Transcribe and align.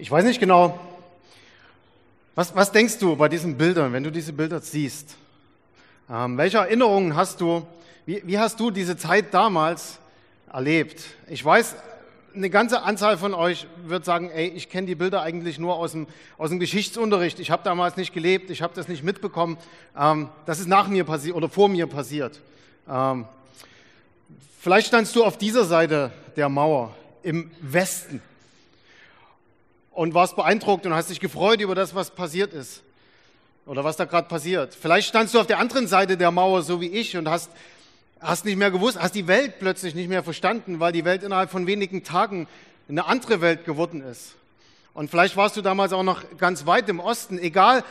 Ich 0.00 0.12
weiß 0.12 0.24
nicht 0.24 0.38
genau, 0.38 0.78
was, 2.36 2.54
was 2.54 2.70
denkst 2.70 2.98
du 3.00 3.16
bei 3.16 3.28
diesen 3.28 3.58
Bildern, 3.58 3.92
wenn 3.92 4.04
du 4.04 4.12
diese 4.12 4.32
Bilder 4.32 4.60
siehst? 4.60 5.16
Ähm, 6.08 6.38
welche 6.38 6.58
Erinnerungen 6.58 7.16
hast 7.16 7.40
du? 7.40 7.66
Wie, 8.06 8.22
wie 8.24 8.38
hast 8.38 8.60
du 8.60 8.70
diese 8.70 8.96
Zeit 8.96 9.34
damals 9.34 9.98
erlebt? 10.52 11.02
Ich 11.26 11.44
weiß, 11.44 11.74
eine 12.32 12.48
ganze 12.48 12.82
Anzahl 12.82 13.18
von 13.18 13.34
euch 13.34 13.66
wird 13.86 14.04
sagen, 14.04 14.30
ey, 14.30 14.46
ich 14.46 14.68
kenne 14.68 14.86
die 14.86 14.94
Bilder 14.94 15.22
eigentlich 15.22 15.58
nur 15.58 15.74
aus 15.74 15.90
dem, 15.90 16.06
aus 16.36 16.50
dem 16.50 16.60
Geschichtsunterricht. 16.60 17.40
Ich 17.40 17.50
habe 17.50 17.64
damals 17.64 17.96
nicht 17.96 18.14
gelebt, 18.14 18.50
ich 18.50 18.62
habe 18.62 18.74
das 18.76 18.86
nicht 18.86 19.02
mitbekommen. 19.02 19.58
Ähm, 19.98 20.28
das 20.46 20.60
ist 20.60 20.68
nach 20.68 20.86
mir 20.86 21.02
passiert 21.02 21.34
oder 21.34 21.48
vor 21.48 21.68
mir 21.68 21.88
passiert. 21.88 22.38
Ähm, 22.88 23.24
vielleicht 24.60 24.86
standst 24.86 25.16
du 25.16 25.24
auf 25.24 25.38
dieser 25.38 25.64
Seite 25.64 26.12
der 26.36 26.48
Mauer 26.48 26.94
im 27.24 27.50
Westen 27.60 28.22
und 29.98 30.14
warst 30.14 30.36
beeindruckt 30.36 30.86
und 30.86 30.94
hast 30.94 31.10
dich 31.10 31.18
gefreut 31.18 31.60
über 31.60 31.74
das, 31.74 31.92
was 31.92 32.12
passiert 32.12 32.52
ist 32.54 32.84
oder 33.66 33.82
was 33.82 33.96
da 33.96 34.04
gerade 34.04 34.28
passiert. 34.28 34.72
Vielleicht 34.72 35.08
standst 35.08 35.34
du 35.34 35.40
auf 35.40 35.48
der 35.48 35.58
anderen 35.58 35.88
Seite 35.88 36.16
der 36.16 36.30
Mauer, 36.30 36.62
so 36.62 36.80
wie 36.80 36.86
ich, 36.86 37.16
und 37.16 37.28
hast, 37.28 37.50
hast 38.20 38.44
nicht 38.44 38.56
mehr 38.56 38.70
gewusst, 38.70 38.96
hast 39.00 39.16
die 39.16 39.26
Welt 39.26 39.58
plötzlich 39.58 39.96
nicht 39.96 40.08
mehr 40.08 40.22
verstanden, 40.22 40.78
weil 40.78 40.92
die 40.92 41.04
Welt 41.04 41.24
innerhalb 41.24 41.50
von 41.50 41.66
wenigen 41.66 42.04
Tagen 42.04 42.46
eine 42.88 43.06
andere 43.06 43.40
Welt 43.40 43.64
geworden 43.64 44.00
ist. 44.00 44.36
Und 44.94 45.10
vielleicht 45.10 45.36
warst 45.36 45.56
du 45.56 45.62
damals 45.62 45.92
auch 45.92 46.04
noch 46.04 46.22
ganz 46.38 46.64
weit 46.64 46.88
im 46.88 47.00
Osten. 47.00 47.36
Egal, 47.36 47.82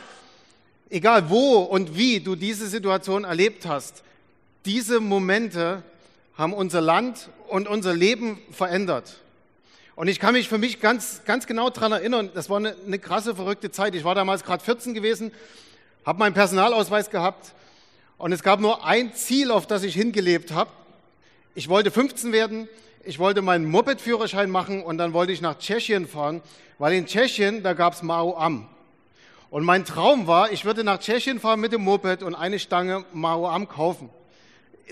egal 0.88 1.28
wo 1.28 1.58
und 1.58 1.94
wie 1.94 2.20
du 2.20 2.36
diese 2.36 2.68
Situation 2.68 3.24
erlebt 3.24 3.66
hast, 3.66 4.02
diese 4.64 5.00
Momente 5.00 5.82
haben 6.38 6.54
unser 6.54 6.80
Land 6.80 7.28
und 7.48 7.68
unser 7.68 7.92
Leben 7.92 8.38
verändert. 8.50 9.20
Und 9.98 10.06
ich 10.06 10.20
kann 10.20 10.34
mich 10.34 10.48
für 10.48 10.58
mich 10.58 10.78
ganz, 10.78 11.22
ganz 11.24 11.48
genau 11.48 11.70
daran 11.70 11.90
erinnern, 11.90 12.30
das 12.32 12.48
war 12.48 12.58
eine, 12.58 12.76
eine 12.86 13.00
krasse, 13.00 13.34
verrückte 13.34 13.72
Zeit. 13.72 13.96
Ich 13.96 14.04
war 14.04 14.14
damals 14.14 14.44
gerade 14.44 14.62
14 14.62 14.94
gewesen, 14.94 15.32
habe 16.06 16.20
meinen 16.20 16.34
Personalausweis 16.34 17.10
gehabt 17.10 17.52
und 18.16 18.30
es 18.30 18.44
gab 18.44 18.60
nur 18.60 18.86
ein 18.86 19.12
Ziel, 19.14 19.50
auf 19.50 19.66
das 19.66 19.82
ich 19.82 19.94
hingelebt 19.94 20.52
habe. 20.52 20.70
Ich 21.56 21.68
wollte 21.68 21.90
15 21.90 22.30
werden, 22.30 22.68
ich 23.04 23.18
wollte 23.18 23.42
meinen 23.42 23.68
Moped-Führerschein 23.68 24.50
machen 24.50 24.84
und 24.84 24.98
dann 24.98 25.14
wollte 25.14 25.32
ich 25.32 25.40
nach 25.40 25.58
Tschechien 25.58 26.06
fahren, 26.06 26.42
weil 26.78 26.92
in 26.92 27.06
Tschechien, 27.06 27.64
da 27.64 27.72
gab 27.72 27.94
es 27.94 28.02
Mao 28.04 28.38
Am. 28.38 28.68
Und 29.50 29.64
mein 29.64 29.84
Traum 29.84 30.28
war, 30.28 30.52
ich 30.52 30.64
würde 30.64 30.84
nach 30.84 31.00
Tschechien 31.00 31.40
fahren 31.40 31.58
mit 31.58 31.72
dem 31.72 31.82
Moped 31.82 32.22
und 32.22 32.36
eine 32.36 32.60
Stange 32.60 33.04
Mao 33.12 33.48
Am 33.48 33.66
kaufen. 33.66 34.10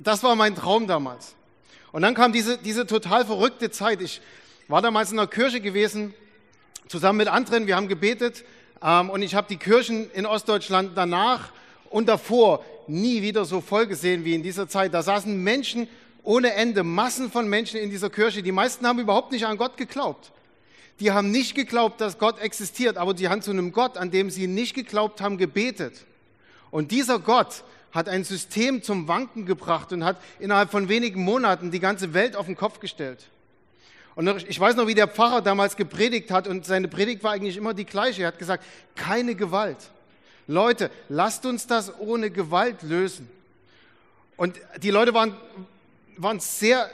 Das 0.02 0.25
war 0.25 0.34
mein 0.34 0.56
Traum 0.56 0.89
damals. 0.89 1.36
Und 1.92 2.02
dann 2.02 2.14
kam 2.14 2.33
diese, 2.33 2.58
diese 2.58 2.89
total 2.89 3.25
verrückte 3.25 3.70
Zeit. 3.70 4.02
Ich 4.02 4.20
war 4.69 4.83
damals 4.83 5.11
in 5.11 5.17
der 5.17 5.27
Kirche 5.27 5.61
gewesen, 5.61 6.14
zusammen 6.89 7.19
mit 7.19 7.28
anderen. 7.28 7.67
Wir 7.67 7.77
haben 7.77 7.89
gebetet 7.89 8.45
ähm, 8.83 9.11
und 9.11 9.23
ich 9.23 9.34
habe 9.34 9.47
die 9.48 9.56
Kirchen 9.56 10.11
in 10.12 10.27
Ostdeutschland 10.27 10.92
danach 10.97 11.53
und 11.91 12.08
davor 12.08 12.64
nie 12.89 13.23
wieder 13.23 13.45
so 13.45 13.61
voll 13.61 13.86
gesehen 13.86 14.25
wie 14.25 14.34
in 14.34 14.42
dieser 14.42 14.69
Zeit. 14.69 14.92
Da 14.95 15.03
saßen 15.03 15.42
Menschen 15.42 15.89
ohne 16.23 16.53
Ende, 16.55 16.83
Massen 16.83 17.31
von 17.31 17.48
Menschen 17.48 17.78
in 17.78 17.91
dieser 17.91 18.11
Kirche. 18.11 18.42
Die 18.42 18.53
meisten 18.53 18.86
haben 18.86 18.98
überhaupt 18.98 19.31
nicht 19.31 19.47
an 19.47 19.56
Gott 19.56 19.77
geglaubt. 19.77 20.33
Die 20.98 21.12
haben 21.12 21.30
nicht 21.30 21.55
geglaubt, 21.55 22.01
dass 22.01 22.19
Gott 22.19 22.41
existiert, 22.41 22.97
aber 22.97 23.14
die 23.14 23.28
haben 23.28 23.42
zu 23.42 23.51
einem 23.53 23.70
Gott, 23.70 23.97
an 23.97 24.11
dem 24.11 24.30
sie 24.30 24.47
nicht 24.47 24.75
geglaubt 24.75 25.20
haben, 25.20 25.36
gebetet. 25.36 26.05
Und 26.70 26.91
dieser 26.91 27.19
Gott 27.19 27.62
hat 27.92 28.08
ein 28.08 28.25
System 28.25 28.83
zum 28.83 29.06
Wanken 29.06 29.47
gebracht 29.47 29.92
und 29.92 30.05
hat 30.05 30.20
innerhalb 30.41 30.70
von 30.70 30.89
wenigen 30.89 31.23
Monaten 31.23 31.70
die 31.70 31.80
ganze 31.80 32.14
Welt 32.14 32.34
auf 32.34 32.47
den 32.47 32.56
Kopf 32.56 32.80
gestellt. 32.80 33.28
Und 34.17 34.48
ich 34.48 34.59
weiß 34.59 34.77
noch, 34.77 34.86
wie 34.86 34.95
der 34.95 35.09
Pfarrer 35.09 35.42
damals 35.42 35.77
gepredigt 35.77 36.31
hat 36.31 36.48
und 36.48 36.64
seine 36.64 36.89
Predigt 36.89 37.22
war 37.22 37.33
eigentlich 37.33 37.59
immer 37.59 37.75
die 37.75 37.84
gleiche. 37.84 38.23
Er 38.23 38.28
hat 38.28 38.39
gesagt, 38.39 38.64
keine 38.95 39.34
Gewalt. 39.34 39.77
Leute, 40.47 40.91
lasst 41.11 41.45
uns 41.45 41.67
das 41.67 41.92
ohne 42.00 42.31
Gewalt 42.31 42.83
lösen. 42.83 43.28
Und 44.39 44.58
die 44.83 44.90
Leute 44.90 45.13
waren, 45.13 45.36
waren 46.17 46.40
sehr, 46.40 46.90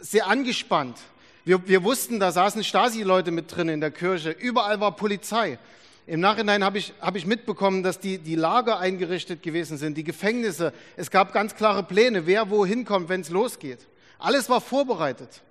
sehr 0.00 0.26
angespannt. 0.26 0.98
Wir, 1.44 1.68
wir 1.68 1.84
wussten, 1.84 2.18
da 2.18 2.32
saßen 2.32 2.64
Stasi-Leute 2.64 3.30
mit 3.30 3.54
drin 3.54 3.68
in 3.68 3.80
der 3.82 3.90
Kirche. 3.90 4.30
Überall 4.30 4.80
war 4.80 4.96
Polizei. 4.96 5.58
Im 6.06 6.20
Nachhinein 6.20 6.64
habe 6.64 6.78
ich, 6.78 6.94
habe 7.00 7.18
ich 7.18 7.26
mitbekommen, 7.26 7.82
dass 7.82 8.00
die, 8.00 8.16
die 8.16 8.36
Lager 8.36 8.78
eingerichtet 8.78 9.42
gewesen 9.42 9.76
sind, 9.76 9.98
die 9.98 10.04
Gefängnisse. 10.04 10.72
Es 10.96 11.10
gab 11.10 11.34
ganz 11.34 11.56
klare 11.56 11.82
Pläne, 11.82 12.26
wer 12.26 12.48
wohin 12.48 12.86
kommt, 12.86 13.10
wenn 13.10 13.20
es 13.20 13.28
losgeht. 13.28 13.80
Alles 14.18 14.48
war 14.48 14.62
vorbereitet. 14.62 15.42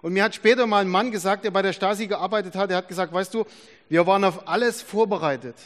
Und 0.00 0.12
mir 0.12 0.24
hat 0.24 0.34
später 0.34 0.66
mal 0.66 0.82
ein 0.82 0.88
Mann 0.88 1.10
gesagt, 1.10 1.44
der 1.44 1.50
bei 1.50 1.62
der 1.62 1.72
Stasi 1.72 2.06
gearbeitet 2.06 2.54
hat, 2.54 2.70
der 2.70 2.76
hat 2.76 2.88
gesagt, 2.88 3.12
weißt 3.12 3.34
du, 3.34 3.44
wir 3.88 4.06
waren 4.06 4.24
auf 4.24 4.46
alles 4.46 4.80
vorbereitet. 4.80 5.56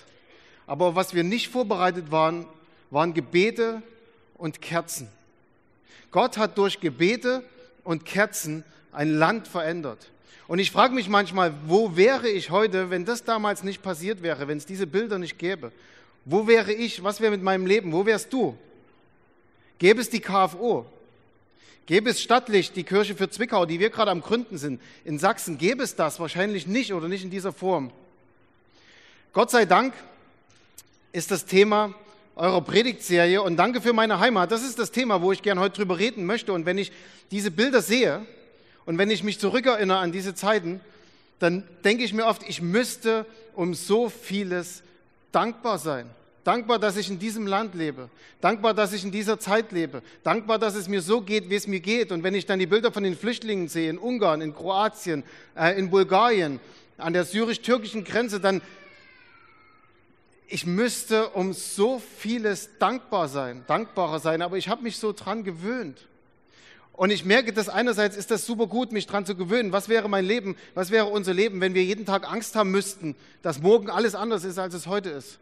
Aber 0.67 0.95
was 0.95 1.15
wir 1.15 1.23
nicht 1.23 1.49
vorbereitet 1.49 2.11
waren, 2.11 2.47
waren 2.91 3.13
Gebete 3.13 3.83
und 4.39 4.61
Kerzen. 4.61 5.09
Gott 6.11 6.37
hat 6.37 6.57
durch 6.59 6.81
Gebete 6.81 7.43
und 7.85 8.05
Kerzen 8.05 8.65
ein 8.93 9.15
Land 9.15 9.49
verändert. 9.49 10.11
Und 10.49 10.59
ich 10.59 10.71
frage 10.71 10.95
mich 10.95 11.09
manchmal, 11.09 11.55
wo 11.67 11.97
wäre 11.97 12.29
ich 12.29 12.51
heute, 12.51 12.91
wenn 12.91 13.05
das 13.05 13.25
damals 13.25 13.63
nicht 13.63 13.83
passiert 13.83 14.23
wäre, 14.23 14.49
wenn 14.49 14.59
es 14.59 14.67
diese 14.67 14.87
Bilder 14.87 15.19
nicht 15.19 15.39
gäbe? 15.39 15.73
Wo 16.25 16.47
wäre 16.47 16.73
ich? 16.73 17.03
Was 17.03 17.21
wäre 17.21 17.31
mit 17.31 17.43
meinem 17.43 17.67
Leben? 17.67 17.93
Wo 17.93 18.05
wärst 18.05 18.33
du? 18.33 18.57
Gäbe 19.79 20.01
es 20.01 20.11
die 20.11 20.21
KFO? 20.21 20.87
Gäbe 21.87 22.11
es 22.11 22.23
Stadtlicht, 22.23 22.77
die 22.77 22.85
Kirche 22.85 23.17
für 23.17 23.29
Zwickau, 23.29 23.67
die 23.67 23.81
wir 23.81 23.91
gerade 23.91 24.11
am 24.11 24.21
Gründen 24.21 24.57
sind, 24.57 24.81
in 25.05 25.19
Sachsen, 25.19 25.59
gäbe 25.59 25.83
es 25.83 25.97
das 25.97 26.21
wahrscheinlich 26.21 26.67
nicht 26.67 26.93
oder 26.93 27.09
nicht 27.09 27.25
in 27.25 27.31
dieser 27.31 27.53
Form. 27.53 27.91
Gott 29.33 29.51
sei 29.51 29.65
Dank 29.65 29.95
ist 31.13 31.31
das 31.31 31.45
Thema 31.45 31.95
eurer 32.37 32.63
Predigtserie 32.63 33.43
und 33.43 33.57
danke 33.57 33.81
für 33.81 33.93
meine 33.93 34.21
Heimat. 34.21 34.53
Das 34.53 34.63
ist 34.63 34.79
das 34.79 34.91
Thema, 34.91 35.23
wo 35.23 35.33
ich 35.33 35.43
gern 35.43 35.59
heute 35.59 35.77
drüber 35.77 35.99
reden 35.99 36.25
möchte. 36.25 36.53
Und 36.53 36.67
wenn 36.67 36.79
ich 36.79 36.93
diese 37.31 37.51
Bilder 37.51 37.83
sehe 37.83 38.25
und 38.87 38.99
wenn 38.99 39.11
ich 39.11 39.23
mich 39.23 39.39
zurückerinnere 39.39 39.99
an 39.99 40.13
diese 40.13 40.35
Zeiten, 40.35 40.81
dann 41.39 41.65
denke 41.85 42.05
ich 42.05 42.13
mir 42.13 42.27
oft, 42.27 42.43
ich 42.49 42.63
müsste 42.63 43.27
um 43.55 43.75
so 43.75 44.09
vieles 44.09 44.83
dankbar 45.33 45.79
sein. 45.79 46.09
Dankbar, 46.45 46.81
dass 46.81 46.97
ich 46.97 47.09
in 47.09 47.21
diesem 47.21 47.47
Land 47.47 47.75
lebe. 47.75 48.11
Dankbar, 48.41 48.75
dass 48.75 48.93
ich 48.93 49.05
in 49.05 49.13
dieser 49.13 49.39
Zeit 49.39 49.71
lebe. 49.71 50.03
Dankbar, 50.25 50.59
dass 50.59 50.75
es 50.75 50.89
mir 50.89 51.01
so 51.01 51.21
geht, 51.21 51.49
wie 51.51 51.55
es 51.55 51.69
mir 51.69 51.79
geht. 51.79 52.11
Und 52.11 52.25
wenn 52.25 52.35
ich 52.35 52.47
dann 52.47 52.59
die 52.59 52.67
Bilder 52.67 52.91
von 52.91 53.05
den 53.05 53.17
Flüchtlingen 53.17 53.69
sehe, 53.69 53.89
in 53.89 53.99
Ungarn, 53.99 54.41
in 54.41 54.53
Kroatien, 54.53 55.23
äh, 55.57 55.79
in 55.79 55.91
Bulgarien, 55.91 56.59
an 56.99 57.13
der 57.13 57.25
syrisch-türkischen 57.25 58.03
Grenze, 58.03 58.41
dann, 58.41 58.61
ich 60.49 60.67
müsste 60.67 61.29
um 61.29 61.53
so 61.53 62.03
vieles 62.19 62.71
dankbar 62.81 63.29
sein, 63.29 63.65
dankbarer 63.69 64.19
sein, 64.19 64.43
aber 64.43 64.57
ich 64.57 64.69
habe 64.69 64.83
mich 64.83 64.97
so 64.97 65.13
dran 65.13 65.45
gewöhnt. 65.45 66.09
Und 66.93 67.11
ich 67.11 67.25
merke, 67.25 67.53
dass 67.53 67.69
einerseits 67.69 68.17
ist 68.17 68.33
das 68.33 68.45
super 68.45 68.67
gut, 68.67 68.93
mich 68.93 69.07
dran 69.07 69.25
zu 69.25 69.35
gewöhnen. 69.35 69.73
Was 69.73 69.89
wäre 69.89 70.09
mein 70.09 70.25
Leben, 70.25 70.57
was 70.75 70.91
wäre 70.91 71.07
unser 71.07 71.33
Leben, 71.33 71.61
wenn 71.61 71.75
wir 71.75 71.85
jeden 71.85 72.05
Tag 72.05 72.31
Angst 72.31 72.55
haben 72.57 72.71
müssten, 72.71 73.15
dass 73.43 73.61
morgen 73.61 73.89
alles 73.89 74.15
anders 74.15 74.45
ist, 74.45 74.59
als 74.59 74.75
es 74.75 74.87
heute 74.89 75.11
ist? 75.11 75.39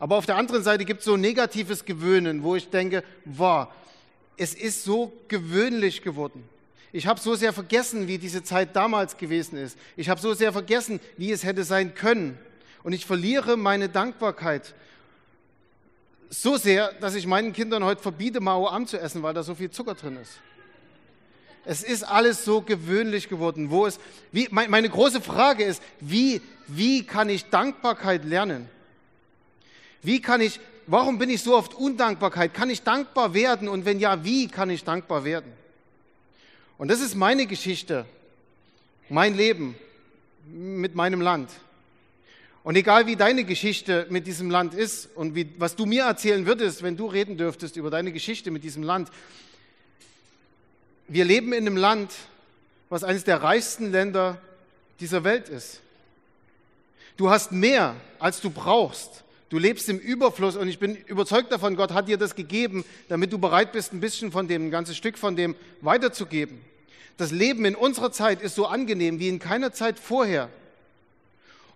Aber 0.00 0.16
auf 0.16 0.26
der 0.26 0.36
anderen 0.36 0.64
Seite 0.64 0.84
gibt 0.84 1.00
es 1.00 1.04
so 1.04 1.16
negatives 1.16 1.84
Gewöhnen, 1.84 2.42
wo 2.42 2.56
ich 2.56 2.70
denke, 2.70 3.04
wow, 3.26 3.68
es 4.38 4.54
ist 4.54 4.82
so 4.82 5.12
gewöhnlich 5.28 6.02
geworden. 6.02 6.42
Ich 6.90 7.06
habe 7.06 7.20
so 7.20 7.34
sehr 7.34 7.52
vergessen, 7.52 8.08
wie 8.08 8.18
diese 8.18 8.42
Zeit 8.42 8.74
damals 8.74 9.18
gewesen 9.18 9.58
ist. 9.58 9.78
Ich 9.96 10.08
habe 10.08 10.18
so 10.18 10.32
sehr 10.32 10.52
vergessen, 10.52 10.98
wie 11.18 11.30
es 11.30 11.44
hätte 11.44 11.62
sein 11.64 11.94
können. 11.94 12.38
Und 12.82 12.94
ich 12.94 13.04
verliere 13.04 13.58
meine 13.58 13.90
Dankbarkeit 13.90 14.74
so 16.30 16.56
sehr, 16.56 16.92
dass 17.00 17.14
ich 17.14 17.26
meinen 17.26 17.52
Kindern 17.52 17.84
heute 17.84 18.00
verbiete, 18.00 18.40
Mao 18.40 18.68
Am 18.68 18.86
zu 18.86 18.98
essen, 18.98 19.22
weil 19.22 19.34
da 19.34 19.42
so 19.42 19.54
viel 19.54 19.70
Zucker 19.70 19.94
drin 19.94 20.16
ist. 20.16 20.38
Es 21.66 21.82
ist 21.82 22.04
alles 22.04 22.44
so 22.44 22.62
gewöhnlich 22.62 23.28
geworden. 23.28 23.70
Wo 23.70 23.84
es, 23.84 24.00
wie, 24.32 24.48
meine 24.50 24.88
große 24.88 25.20
Frage 25.20 25.64
ist, 25.64 25.82
wie, 26.00 26.40
wie 26.66 27.04
kann 27.04 27.28
ich 27.28 27.50
Dankbarkeit 27.50 28.24
lernen? 28.24 28.68
Wie 30.02 30.20
kann 30.20 30.40
ich, 30.40 30.60
warum 30.86 31.18
bin 31.18 31.30
ich 31.30 31.42
so 31.42 31.56
oft 31.56 31.74
Undankbarkeit? 31.74 32.54
Kann 32.54 32.70
ich 32.70 32.82
dankbar 32.82 33.34
werden? 33.34 33.68
Und 33.68 33.84
wenn 33.84 34.00
ja, 34.00 34.24
wie 34.24 34.48
kann 34.48 34.70
ich 34.70 34.84
dankbar 34.84 35.24
werden? 35.24 35.52
Und 36.78 36.88
das 36.88 37.00
ist 37.00 37.14
meine 37.14 37.46
Geschichte, 37.46 38.06
mein 39.08 39.36
Leben 39.36 39.74
mit 40.46 40.94
meinem 40.94 41.20
Land. 41.20 41.50
Und 42.62 42.76
egal 42.76 43.06
wie 43.06 43.16
deine 43.16 43.44
Geschichte 43.44 44.06
mit 44.10 44.26
diesem 44.26 44.50
Land 44.50 44.74
ist 44.74 45.08
und 45.14 45.34
wie, 45.34 45.48
was 45.58 45.76
du 45.76 45.86
mir 45.86 46.04
erzählen 46.04 46.46
würdest, 46.46 46.82
wenn 46.82 46.96
du 46.96 47.06
reden 47.06 47.36
dürftest 47.36 47.76
über 47.76 47.90
deine 47.90 48.12
Geschichte 48.12 48.50
mit 48.50 48.64
diesem 48.64 48.82
Land, 48.82 49.10
wir 51.08 51.24
leben 51.24 51.52
in 51.52 51.66
einem 51.66 51.76
Land, 51.76 52.12
was 52.88 53.02
eines 53.02 53.24
der 53.24 53.42
reichsten 53.42 53.90
Länder 53.90 54.38
dieser 55.00 55.24
Welt 55.24 55.48
ist. 55.48 55.80
Du 57.16 57.30
hast 57.30 57.52
mehr, 57.52 57.96
als 58.18 58.40
du 58.40 58.50
brauchst. 58.50 59.24
Du 59.50 59.58
lebst 59.58 59.88
im 59.88 59.98
Überfluss 59.98 60.56
und 60.56 60.68
ich 60.68 60.78
bin 60.78 60.94
überzeugt 60.94 61.50
davon, 61.50 61.74
Gott 61.74 61.92
hat 61.92 62.06
dir 62.06 62.16
das 62.16 62.36
gegeben, 62.36 62.84
damit 63.08 63.32
du 63.32 63.38
bereit 63.38 63.72
bist, 63.72 63.92
ein 63.92 63.98
bisschen 63.98 64.30
von 64.30 64.46
dem, 64.46 64.68
ein 64.68 64.70
ganzes 64.70 64.96
Stück 64.96 65.18
von 65.18 65.34
dem 65.34 65.56
weiterzugeben. 65.80 66.60
Das 67.16 67.32
Leben 67.32 67.64
in 67.64 67.74
unserer 67.74 68.12
Zeit 68.12 68.40
ist 68.40 68.54
so 68.54 68.66
angenehm 68.66 69.18
wie 69.18 69.28
in 69.28 69.40
keiner 69.40 69.72
Zeit 69.72 69.98
vorher. 69.98 70.48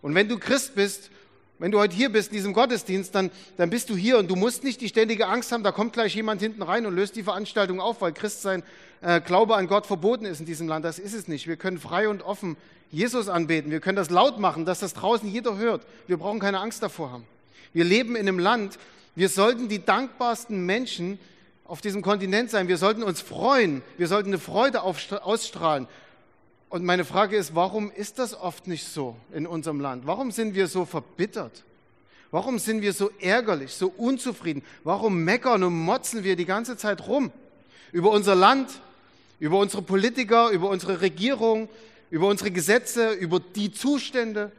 Und 0.03 0.15
wenn 0.15 0.29
du 0.29 0.39
Christ 0.39 0.77
bist, 0.77 1.11
wenn 1.59 1.73
du 1.73 1.81
heute 1.81 1.97
hier 1.97 2.11
bist 2.11 2.31
in 2.31 2.37
diesem 2.37 2.53
Gottesdienst, 2.53 3.13
dann, 3.13 3.33
dann 3.57 3.71
bist 3.71 3.91
du 3.91 3.97
hier 3.97 4.19
und 4.19 4.31
du 4.31 4.37
musst 4.37 4.63
nicht 4.63 4.81
die 4.81 4.89
ständige 4.89 5.27
Angst 5.27 5.51
haben, 5.51 5.65
da 5.65 5.73
kommt 5.73 5.95
gleich 5.95 6.15
jemand 6.15 6.41
hinten 6.41 6.63
rein 6.63 6.87
und 6.87 6.95
löst 6.95 7.17
die 7.17 7.25
Veranstaltung 7.25 7.81
auf, 7.81 8.01
weil 8.01 8.13
Christsein, 8.13 8.63
äh, 9.01 9.21
Glaube 9.21 9.57
an 9.57 9.67
Gott 9.67 9.87
verboten 9.87 10.27
ist 10.27 10.39
in 10.39 10.47
diesem 10.47 10.69
Land. 10.69 10.85
Das 10.85 11.01
ist 11.01 11.13
es 11.13 11.27
nicht. 11.27 11.49
Wir 11.49 11.57
können 11.57 11.81
frei 11.81 12.09
und 12.09 12.23
offen 12.23 12.57
Jesus 12.93 13.29
anbeten. 13.29 13.73
Wir 13.73 13.81
können 13.81 13.97
das 13.97 14.11
laut 14.11 14.39
machen, 14.39 14.65
dass 14.65 14.79
das 14.79 14.95
draußen 14.95 15.29
jeder 15.29 15.57
hört. 15.57 15.85
Wir 16.07 16.19
brauchen 16.19 16.39
keine 16.39 16.61
Angst 16.61 16.81
davor 16.81 17.11
haben. 17.11 17.27
Wir 17.75 17.85
leben 17.85 18.17
in 18.17 18.27
einem 18.27 18.39
Land, 18.39 18.79
wir 19.17 19.29
sollten 19.29 19.69
die 19.69 19.85
dankbarsten 19.85 20.65
Menschen 20.65 21.19
auf 21.65 21.81
diesem 21.81 22.03
Kontinent 22.03 22.51
sein. 22.51 22.69
Wir 22.69 22.79
sollten 22.79 23.03
uns 23.03 23.21
freuen. 23.21 23.83
Wir 23.97 24.09
sollten 24.09 24.31
eine 24.31 24.39
Freude 24.39 24.83
ausstrahlen. 24.83 25.87
Und 26.69 26.85
meine 26.85 27.05
Frage 27.05 27.37
ist, 27.37 27.55
warum 27.55 27.91
ist 27.91 28.19
das 28.19 28.35
oft 28.35 28.67
nicht 28.67 28.87
so 28.87 29.17
in 29.33 29.47
unserem 29.47 29.81
Land? 29.81 30.07
Warum 30.07 30.31
sind 30.31 30.55
wir 30.55 30.67
so 30.67 30.85
verbittert? 30.85 31.63
Warum 32.31 32.59
sind 32.59 32.83
wir 32.83 32.93
so 32.93 33.11
ärgerlich, 33.21 33.75
so 33.75 33.93
unzufrieden? 33.97 34.63
Warum 34.83 35.23
meckern 35.23 35.63
und 35.63 35.75
motzen 35.75 36.25
wir 36.25 36.35
die 36.35 36.47
ganze 36.47 36.77
Zeit 36.77 37.07
rum? 37.07 37.31
Über 37.93 38.11
unser 38.11 38.35
Land, 38.35 38.71
über 39.39 39.59
unsere 39.59 39.83
Politiker, 39.83 40.51
über 40.51 40.69
unsere 40.69 41.01
Regierung, 41.01 41.69
über 42.11 42.27
unsere 42.27 42.51
Gesetze, 42.51 43.13
über 43.13 43.41
die 43.41 43.73
Zustände. 43.73 44.51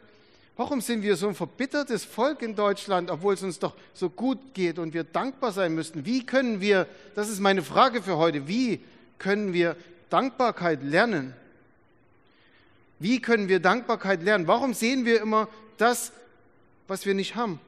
Warum 0.58 0.80
sind 0.80 1.04
wir 1.04 1.18
so 1.18 1.28
ein 1.28 1.36
verbittertes 1.36 2.06
Volk 2.06 2.42
in 2.42 2.56
Deutschland, 2.56 3.12
obwohl 3.12 3.34
es 3.34 3.44
uns 3.44 3.60
doch 3.60 3.74
so 3.94 4.10
gut 4.10 4.54
geht 4.54 4.80
und 4.80 4.94
wir 4.94 5.04
dankbar 5.04 5.52
sein 5.52 5.76
müssten? 5.76 6.06
Wie 6.06 6.26
können 6.26 6.62
wir, 6.62 6.88
das 7.14 7.30
ist 7.30 7.42
meine 7.42 7.62
Frage 7.62 8.02
für 8.02 8.18
heute, 8.18 8.48
wie 8.48 8.80
können 9.18 9.52
wir 9.52 9.76
Dankbarkeit 10.10 10.82
lernen? 10.82 11.34
Wie 13.00 13.22
können 13.22 13.50
wir 13.50 13.60
Dankbarkeit 13.60 14.24
lernen? 14.24 14.48
Warum 14.48 14.74
sehen 14.74 15.04
wir 15.04 15.22
immer 15.22 15.50
das, 15.78 16.14
was 16.88 17.06
wir 17.06 17.14
nicht 17.14 17.36
haben? 17.36 17.60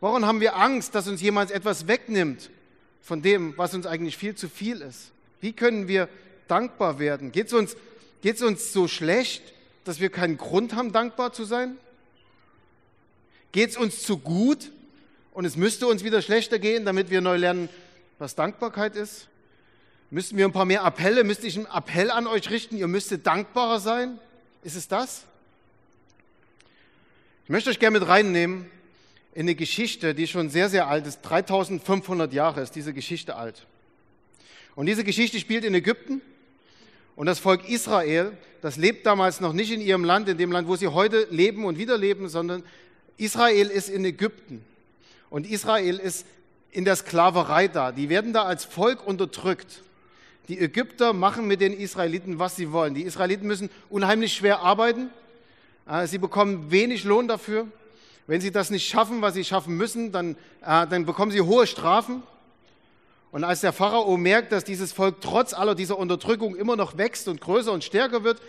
Warum 0.00 0.26
haben 0.26 0.40
wir 0.40 0.56
Angst, 0.56 0.96
dass 0.96 1.06
uns 1.06 1.22
jemand 1.22 1.52
etwas 1.52 1.86
wegnimmt 1.86 2.50
von 3.02 3.22
dem, 3.22 3.56
was 3.56 3.72
uns 3.72 3.86
eigentlich 3.86 4.16
viel 4.16 4.34
zu 4.34 4.48
viel 4.48 4.80
ist? 4.80 5.12
Wie 5.40 5.52
können 5.52 5.86
wir 5.86 6.08
dankbar 6.48 6.98
werden? 6.98 7.30
Geht 7.30 7.46
es 7.46 7.52
uns, 7.52 7.76
geht's 8.20 8.42
uns 8.42 8.72
so 8.72 8.88
schlecht, 8.88 9.54
dass 9.84 10.00
wir 10.00 10.10
keinen 10.10 10.38
Grund 10.38 10.74
haben, 10.74 10.90
dankbar 10.90 11.32
zu 11.32 11.44
sein? 11.44 11.78
Geht 13.56 13.70
es 13.70 13.78
uns 13.78 14.02
zu 14.02 14.18
gut 14.18 14.70
und 15.32 15.46
es 15.46 15.56
müsste 15.56 15.86
uns 15.86 16.04
wieder 16.04 16.20
schlechter 16.20 16.58
gehen, 16.58 16.84
damit 16.84 17.08
wir 17.08 17.22
neu 17.22 17.38
lernen, 17.38 17.70
was 18.18 18.34
Dankbarkeit 18.34 18.96
ist? 18.96 19.28
Müssten 20.10 20.36
wir 20.36 20.44
ein 20.44 20.52
paar 20.52 20.66
mehr 20.66 20.84
Appelle, 20.84 21.24
müsste 21.24 21.46
ich 21.46 21.56
einen 21.56 21.64
Appell 21.64 22.10
an 22.10 22.26
euch 22.26 22.50
richten, 22.50 22.76
ihr 22.76 22.86
müsstet 22.86 23.26
dankbarer 23.26 23.80
sein? 23.80 24.18
Ist 24.62 24.76
es 24.76 24.88
das? 24.88 25.24
Ich 27.44 27.48
möchte 27.48 27.70
euch 27.70 27.78
gerne 27.78 27.98
mit 27.98 28.06
reinnehmen 28.06 28.66
in 29.32 29.46
eine 29.46 29.54
Geschichte, 29.54 30.14
die 30.14 30.26
schon 30.26 30.50
sehr, 30.50 30.68
sehr 30.68 30.88
alt 30.88 31.06
ist. 31.06 31.22
3500 31.22 32.34
Jahre 32.34 32.60
ist 32.60 32.72
diese 32.72 32.92
Geschichte 32.92 33.36
alt. 33.36 33.64
Und 34.74 34.84
diese 34.84 35.02
Geschichte 35.02 35.40
spielt 35.40 35.64
in 35.64 35.72
Ägypten. 35.72 36.20
Und 37.14 37.24
das 37.24 37.38
Volk 37.38 37.66
Israel, 37.70 38.36
das 38.60 38.76
lebt 38.76 39.06
damals 39.06 39.40
noch 39.40 39.54
nicht 39.54 39.72
in 39.72 39.80
ihrem 39.80 40.04
Land, 40.04 40.28
in 40.28 40.36
dem 40.36 40.52
Land, 40.52 40.68
wo 40.68 40.76
sie 40.76 40.88
heute 40.88 41.26
leben 41.30 41.64
und 41.64 41.78
wieder 41.78 41.96
leben, 41.96 42.28
sondern 42.28 42.62
Israel 43.18 43.68
ist 43.68 43.88
in 43.88 44.04
Ägypten 44.04 44.64
und 45.30 45.50
Israel 45.50 45.98
ist 45.98 46.26
in 46.70 46.84
der 46.84 46.96
Sklaverei 46.96 47.68
da. 47.68 47.92
Die 47.92 48.08
werden 48.08 48.32
da 48.32 48.42
als 48.42 48.64
Volk 48.64 49.06
unterdrückt. 49.06 49.82
Die 50.48 50.60
Ägypter 50.60 51.12
machen 51.12 51.46
mit 51.46 51.60
den 51.60 51.72
Israeliten, 51.72 52.38
was 52.38 52.56
sie 52.56 52.70
wollen. 52.70 52.94
Die 52.94 53.02
Israeliten 53.02 53.46
müssen 53.46 53.70
unheimlich 53.88 54.34
schwer 54.34 54.60
arbeiten. 54.60 55.10
Äh, 55.88 56.06
sie 56.06 56.18
bekommen 56.18 56.70
wenig 56.70 57.04
Lohn 57.04 57.28
dafür. 57.28 57.66
Wenn 58.26 58.40
sie 58.40 58.50
das 58.50 58.70
nicht 58.70 58.88
schaffen, 58.88 59.22
was 59.22 59.34
sie 59.34 59.44
schaffen 59.44 59.76
müssen, 59.76 60.12
dann, 60.12 60.36
äh, 60.62 60.86
dann 60.86 61.06
bekommen 61.06 61.32
sie 61.32 61.40
hohe 61.40 61.66
Strafen. 61.66 62.22
Und 63.32 63.44
als 63.44 63.60
der 63.60 63.72
Pharao 63.72 64.16
merkt, 64.16 64.52
dass 64.52 64.64
dieses 64.64 64.92
Volk 64.92 65.16
trotz 65.20 65.52
aller 65.52 65.74
dieser 65.74 65.98
Unterdrückung 65.98 66.56
immer 66.56 66.76
noch 66.76 66.96
wächst 66.96 67.28
und 67.28 67.40
größer 67.40 67.72
und 67.72 67.84
stärker 67.84 68.22
wird, 68.22 68.40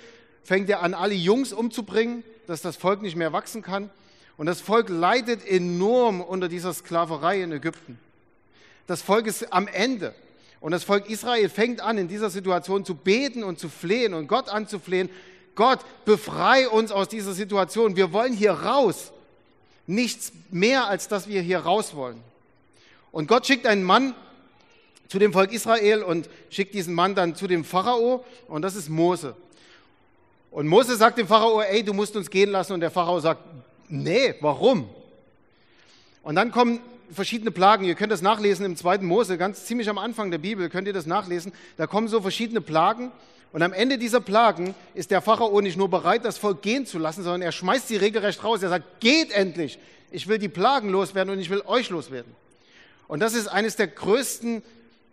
fängt 0.44 0.70
er 0.70 0.82
an, 0.82 0.94
alle 0.94 1.14
Jungs 1.14 1.52
umzubringen, 1.52 2.24
dass 2.46 2.62
das 2.62 2.78
Volk 2.78 3.02
nicht 3.02 3.16
mehr 3.16 3.34
wachsen 3.34 3.62
kann. 3.62 3.90
Und 4.38 4.46
das 4.46 4.62
Volk 4.62 4.90
leidet 4.90 5.46
enorm 5.46 6.22
unter 6.22 6.48
dieser 6.48 6.74
Sklaverei 6.74 7.42
in 7.42 7.52
Ägypten. 7.52 8.00
Das 8.86 9.02
Volk 9.02 9.28
ist 9.28 9.52
am 9.52 9.68
Ende. 9.68 10.14
Und 10.60 10.72
das 10.72 10.84
Volk 10.84 11.10
Israel 11.10 11.50
fängt 11.50 11.82
an, 11.82 11.98
in 11.98 12.08
dieser 12.08 12.30
Situation 12.30 12.86
zu 12.86 12.96
beten 12.96 13.44
und 13.44 13.60
zu 13.60 13.70
flehen 13.70 14.14
und 14.14 14.28
Gott 14.28 14.50
anzuflehen. 14.50 15.10
Gott, 15.56 15.80
befrei 16.06 16.70
uns 16.70 16.92
aus 16.92 17.10
dieser 17.10 17.34
Situation. 17.34 17.96
Wir 17.96 18.14
wollen 18.14 18.34
hier 18.34 18.52
raus. 18.52 19.12
Nichts 19.88 20.32
mehr, 20.52 20.88
als 20.88 21.08
dass 21.08 21.28
wir 21.28 21.42
hier 21.42 21.60
raus 21.60 21.96
wollen. 21.96 22.22
Und 23.12 23.28
Gott 23.28 23.48
schickt 23.48 23.66
einen 23.66 23.84
Mann 23.84 24.14
zu 25.08 25.18
dem 25.20 25.34
Volk 25.34 25.52
Israel 25.52 26.04
und 26.04 26.30
schickt 26.50 26.74
diesen 26.74 26.94
Mann 26.94 27.16
dann 27.16 27.36
zu 27.36 27.48
dem 27.48 27.64
Pharao. 27.64 28.26
Und 28.48 28.62
das 28.62 28.76
ist 28.76 28.90
Mose. 28.90 29.36
Und 30.52 30.68
Mose 30.68 30.96
sagt 30.96 31.18
dem 31.18 31.28
Pharao, 31.28 31.62
ey, 31.62 31.84
du 31.84 31.94
musst 31.94 32.16
uns 32.16 32.30
gehen 32.30 32.50
lassen. 32.52 32.74
Und 32.74 32.82
der 32.82 32.92
Pharao 32.92 33.20
sagt, 33.20 33.42
Nee, 33.90 34.36
warum? 34.42 34.90
Und 36.24 36.36
dann 36.36 36.52
kommen 36.52 36.80
verschiedene 37.12 37.52
Plagen. 37.52 37.86
Ihr 37.86 37.96
könnt 37.96 38.12
das 38.12 38.22
nachlesen 38.22 38.66
im 38.66 38.76
zweiten 38.76 39.06
Mose, 39.06 39.38
ganz 39.38 39.66
ziemlich 39.66 39.90
am 39.90 39.98
Anfang 39.98 40.32
der 40.32 40.38
Bibel 40.40 40.70
könnt 40.70 40.88
ihr 40.88 40.94
das 40.94 41.06
nachlesen. 41.06 41.54
Da 41.78 41.88
kommen 41.88 42.08
so 42.08 42.22
verschiedene 42.22 42.62
Plagen. 42.62 43.12
Und 43.54 43.62
am 43.62 43.72
Ende 43.74 43.98
dieser 43.98 44.20
Plagen 44.20 44.76
ist 44.94 45.10
der 45.10 45.22
Pharao 45.22 45.62
nicht 45.62 45.78
nur 45.78 45.90
bereit, 45.90 46.26
das 46.26 46.38
Volk 46.38 46.62
gehen 46.62 46.86
zu 46.86 47.00
lassen, 47.00 47.24
sondern 47.24 47.42
er 47.42 47.52
schmeißt 47.52 47.88
sie 47.88 47.96
regelrecht 47.96 48.44
raus. 48.44 48.62
Er 48.62 48.70
sagt, 48.70 49.00
geht 49.00 49.32
endlich. 49.32 49.80
Ich 50.12 50.28
will 50.28 50.38
die 50.38 50.50
Plagen 50.50 50.90
loswerden 50.90 51.34
und 51.34 51.40
ich 51.40 51.50
will 51.50 51.62
euch 51.66 51.90
loswerden. 51.90 52.36
Und 53.08 53.22
das 53.22 53.34
ist 53.34 53.48
eines 53.48 53.78
der 53.78 53.88
größten 53.88 54.64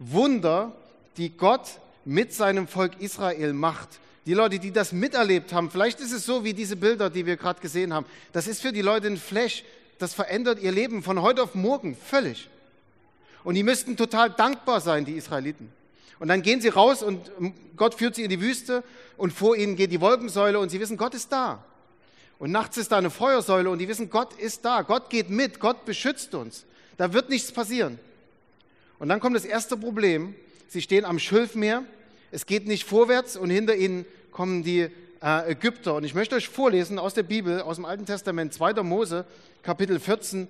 Wunder, 0.01 0.73
die 1.17 1.31
Gott 1.31 1.79
mit 2.05 2.33
seinem 2.33 2.67
Volk 2.67 3.01
Israel 3.01 3.53
macht. 3.53 3.89
Die 4.27 4.33
Leute, 4.33 4.59
die 4.59 4.71
das 4.71 4.93
miterlebt 4.93 5.53
haben, 5.53 5.71
vielleicht 5.71 6.01
ist 6.01 6.13
es 6.13 6.25
so 6.25 6.45
wie 6.45 6.55
diese 6.55 6.77
Bilder, 6.77 7.11
die 7.11 7.27
wir 7.27 7.37
gerade 7.37 7.61
gesehen 7.61 7.93
haben. 7.93 8.07
Das 8.33 8.47
ist 8.47 8.63
für 8.63 8.73
die 8.73 8.81
Leute 8.81 9.07
ein 9.09 9.19
Flash. 9.19 9.65
Das 9.99 10.15
verändert 10.15 10.61
ihr 10.61 10.73
Leben 10.73 11.03
von 11.03 11.21
heute 11.21 11.43
auf 11.43 11.55
morgen 11.55 11.95
völlig. 11.95 12.49
Und 13.45 13.55
die 13.55 13.63
müssten 13.63 13.97
total 13.97 14.31
dankbar 14.31 14.81
sein, 14.81 15.05
die 15.05 15.13
Israeliten. 15.13 15.71
Und 16.19 16.29
dann 16.29 16.41
gehen 16.41 16.63
sie 16.63 16.69
raus 16.69 17.03
und 17.03 17.31
Gott 17.77 17.95
führt 17.95 18.15
sie 18.15 18.23
in 18.23 18.31
die 18.31 18.41
Wüste 18.41 18.83
und 19.19 19.33
vor 19.33 19.57
ihnen 19.57 19.77
geht 19.77 19.93
die 19.93 20.01
Wolkensäule 20.01 20.59
und 20.59 20.71
sie 20.71 20.81
wissen, 20.81 20.97
Gott 20.97 21.13
ist 21.13 21.31
da. 21.31 21.63
Und 22.39 22.51
nachts 22.51 22.79
ist 22.79 22.93
da 22.93 22.99
eine 22.99 23.11
Feuersäule 23.11 23.69
und 23.69 23.79
die 23.79 23.89
wissen, 23.89 24.09
Gott 24.09 24.33
ist 24.35 24.65
da. 24.65 24.83
Gott 24.83 25.11
geht 25.11 25.29
mit. 25.29 25.61
Gott 25.61 25.85
beschützt 25.85 26.35
uns. 26.35 26.65
Da 26.97 27.13
wird 27.13 27.29
nichts 27.29 27.53
passieren. 27.53 27.99
Und 28.99 29.11
dann 29.11 29.21
kommt 29.21 29.37
das 29.37 29.45
erste 29.45 29.77
Problem. 29.77 30.35
Sie 30.69 30.81
stehen 30.81 31.05
am 31.05 31.19
Schilfmeer 31.19 31.85
es 32.35 32.47
geht 32.47 32.67
nicht 32.67 32.83
vorwärts 32.83 33.37
und 33.37 33.49
hinter 33.49 33.77
ihnen 33.77 34.05
kommen 34.35 34.63
die 34.65 34.91
äh, 35.23 35.53
Ägypter. 35.53 35.95
Und 35.95 36.05
ich 36.05 36.15
möchte 36.15 36.35
euch 36.35 36.49
vorlesen 36.49 36.99
aus 36.99 37.15
der 37.15 37.23
Bibel, 37.23 37.63
aus 37.63 37.77
dem 37.77 37.87
Alten 37.87 38.05
Testament, 38.05 38.53
2. 38.53 38.83
Mose, 38.83 39.25
Kapitel 39.63 39.99
14, 39.99 40.49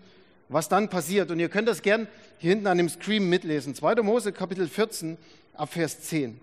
was 0.49 0.69
dann 0.69 0.89
passiert. 0.89 1.31
Und 1.31 1.39
ihr 1.39 1.49
könnt 1.49 1.69
das 1.69 1.83
gern 1.83 2.09
hier 2.39 2.51
hinten 2.51 2.67
an 2.67 2.79
dem 2.79 2.89
Screen 2.89 3.29
mitlesen. 3.29 3.75
2. 3.75 3.97
Mose, 3.97 4.33
Kapitel 4.33 4.67
14, 4.67 5.17
ab 5.53 5.73
Vers 5.73 6.01
10. 6.01 6.41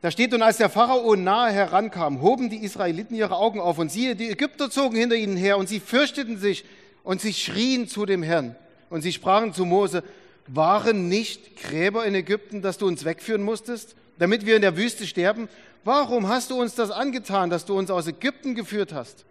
Da 0.00 0.10
steht, 0.10 0.32
und 0.34 0.42
als 0.42 0.56
der 0.56 0.70
Pharao 0.70 1.14
nahe 1.14 1.52
herankam, 1.52 2.22
hoben 2.22 2.48
die 2.48 2.64
Israeliten 2.64 3.14
ihre 3.14 3.36
Augen 3.36 3.60
auf 3.60 3.78
und 3.78 3.90
siehe, 3.92 4.16
die 4.16 4.30
Ägypter 4.30 4.70
zogen 4.70 4.96
hinter 4.96 5.16
ihnen 5.16 5.36
her 5.36 5.58
und 5.58 5.68
sie 5.68 5.80
fürchteten 5.80 6.38
sich 6.38 6.64
und 7.04 7.20
sie 7.20 7.34
schrien 7.34 7.86
zu 7.86 8.06
dem 8.06 8.22
Herrn. 8.22 8.56
Und 8.88 9.02
sie 9.02 9.12
sprachen 9.12 9.52
zu 9.52 9.64
Mose, 9.64 10.02
waren 10.46 11.08
nicht 11.08 11.56
Gräber 11.62 12.06
in 12.06 12.14
Ägypten, 12.14 12.62
dass 12.62 12.78
du 12.78 12.86
uns 12.86 13.04
wegführen 13.04 13.42
musstest, 13.42 13.94
damit 14.18 14.46
wir 14.46 14.56
in 14.56 14.62
der 14.62 14.76
Wüste 14.76 15.06
sterben? 15.06 15.48
Warum 15.84 16.28
hast 16.28 16.50
du 16.50 16.60
uns 16.60 16.74
das 16.74 16.90
angetan, 16.90 17.50
dass 17.50 17.64
du 17.64 17.78
uns 17.78 17.90
aus 17.90 18.06
Ägypten 18.06 18.54
geführt 18.54 18.92
hast? 18.92 19.24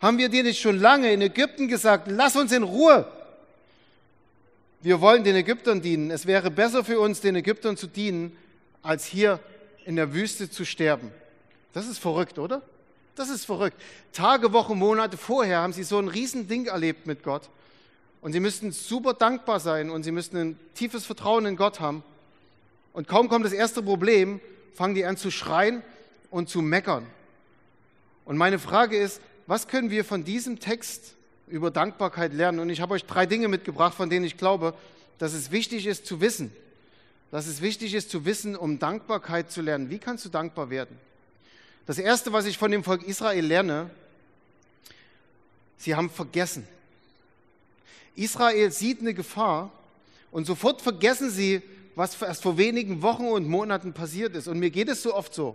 Haben 0.00 0.18
wir 0.18 0.28
dir 0.28 0.42
nicht 0.42 0.60
schon 0.60 0.78
lange 0.78 1.12
in 1.12 1.20
Ägypten 1.20 1.68
gesagt, 1.68 2.08
lass 2.10 2.36
uns 2.36 2.52
in 2.52 2.62
Ruhe? 2.62 3.06
Wir 4.82 5.00
wollen 5.00 5.24
den 5.24 5.36
Ägyptern 5.36 5.82
dienen. 5.82 6.10
Es 6.10 6.26
wäre 6.26 6.50
besser 6.50 6.84
für 6.84 7.00
uns, 7.00 7.20
den 7.20 7.36
Ägyptern 7.36 7.76
zu 7.76 7.86
dienen, 7.86 8.34
als 8.82 9.04
hier 9.04 9.40
in 9.84 9.96
der 9.96 10.14
Wüste 10.14 10.50
zu 10.50 10.64
sterben. 10.64 11.12
Das 11.72 11.86
ist 11.86 11.98
verrückt, 11.98 12.38
oder? 12.38 12.62
Das 13.14 13.28
ist 13.28 13.44
verrückt. 13.44 13.76
Tage, 14.12 14.52
Wochen, 14.52 14.78
Monate 14.78 15.18
vorher 15.18 15.58
haben 15.58 15.74
sie 15.74 15.82
so 15.82 15.98
ein 15.98 16.08
Riesending 16.08 16.66
erlebt 16.66 17.06
mit 17.06 17.22
Gott. 17.22 17.50
Und 18.22 18.32
sie 18.32 18.40
müssten 18.40 18.72
super 18.72 19.12
dankbar 19.12 19.60
sein 19.60 19.90
und 19.90 20.02
sie 20.02 20.12
müssten 20.12 20.36
ein 20.36 20.58
tiefes 20.74 21.04
Vertrauen 21.04 21.44
in 21.46 21.56
Gott 21.56 21.80
haben. 21.80 22.02
Und 22.92 23.08
kaum 23.08 23.28
kommt 23.28 23.44
das 23.44 23.52
erste 23.52 23.82
Problem, 23.82 24.40
fangen 24.74 24.94
die 24.94 25.04
an 25.04 25.16
zu 25.16 25.30
schreien 25.30 25.82
und 26.30 26.48
zu 26.48 26.60
meckern. 26.60 27.06
Und 28.24 28.36
meine 28.36 28.58
Frage 28.58 28.96
ist, 28.96 29.20
was 29.46 29.68
können 29.68 29.90
wir 29.90 30.04
von 30.04 30.24
diesem 30.24 30.60
Text 30.60 31.14
über 31.48 31.70
Dankbarkeit 31.70 32.32
lernen? 32.32 32.60
Und 32.60 32.70
ich 32.70 32.80
habe 32.80 32.94
euch 32.94 33.04
drei 33.04 33.26
Dinge 33.26 33.48
mitgebracht, 33.48 33.94
von 33.94 34.10
denen 34.10 34.24
ich 34.24 34.36
glaube, 34.36 34.74
dass 35.18 35.32
es 35.32 35.50
wichtig 35.50 35.86
ist 35.86 36.06
zu 36.06 36.20
wissen. 36.20 36.52
Dass 37.30 37.46
es 37.46 37.60
wichtig 37.60 37.94
ist 37.94 38.10
zu 38.10 38.24
wissen, 38.24 38.56
um 38.56 38.78
Dankbarkeit 38.78 39.50
zu 39.50 39.60
lernen. 39.60 39.90
Wie 39.90 39.98
kannst 39.98 40.24
du 40.24 40.28
dankbar 40.28 40.70
werden? 40.70 40.96
Das 41.86 41.98
Erste, 41.98 42.32
was 42.32 42.46
ich 42.46 42.58
von 42.58 42.70
dem 42.70 42.84
Volk 42.84 43.02
Israel 43.02 43.44
lerne, 43.44 43.90
Sie 45.80 45.94
haben 45.94 46.10
vergessen. 46.10 46.68
Israel 48.14 48.70
sieht 48.70 49.00
eine 49.00 49.14
Gefahr 49.14 49.72
und 50.30 50.44
sofort 50.44 50.82
vergessen 50.82 51.30
sie, 51.30 51.62
was 52.00 52.20
erst 52.22 52.42
vor 52.42 52.56
wenigen 52.56 53.02
Wochen 53.02 53.26
und 53.26 53.46
Monaten 53.46 53.92
passiert 53.92 54.34
ist. 54.34 54.48
Und 54.48 54.58
mir 54.58 54.70
geht 54.70 54.88
es 54.88 55.02
so 55.02 55.14
oft 55.14 55.34
so. 55.34 55.54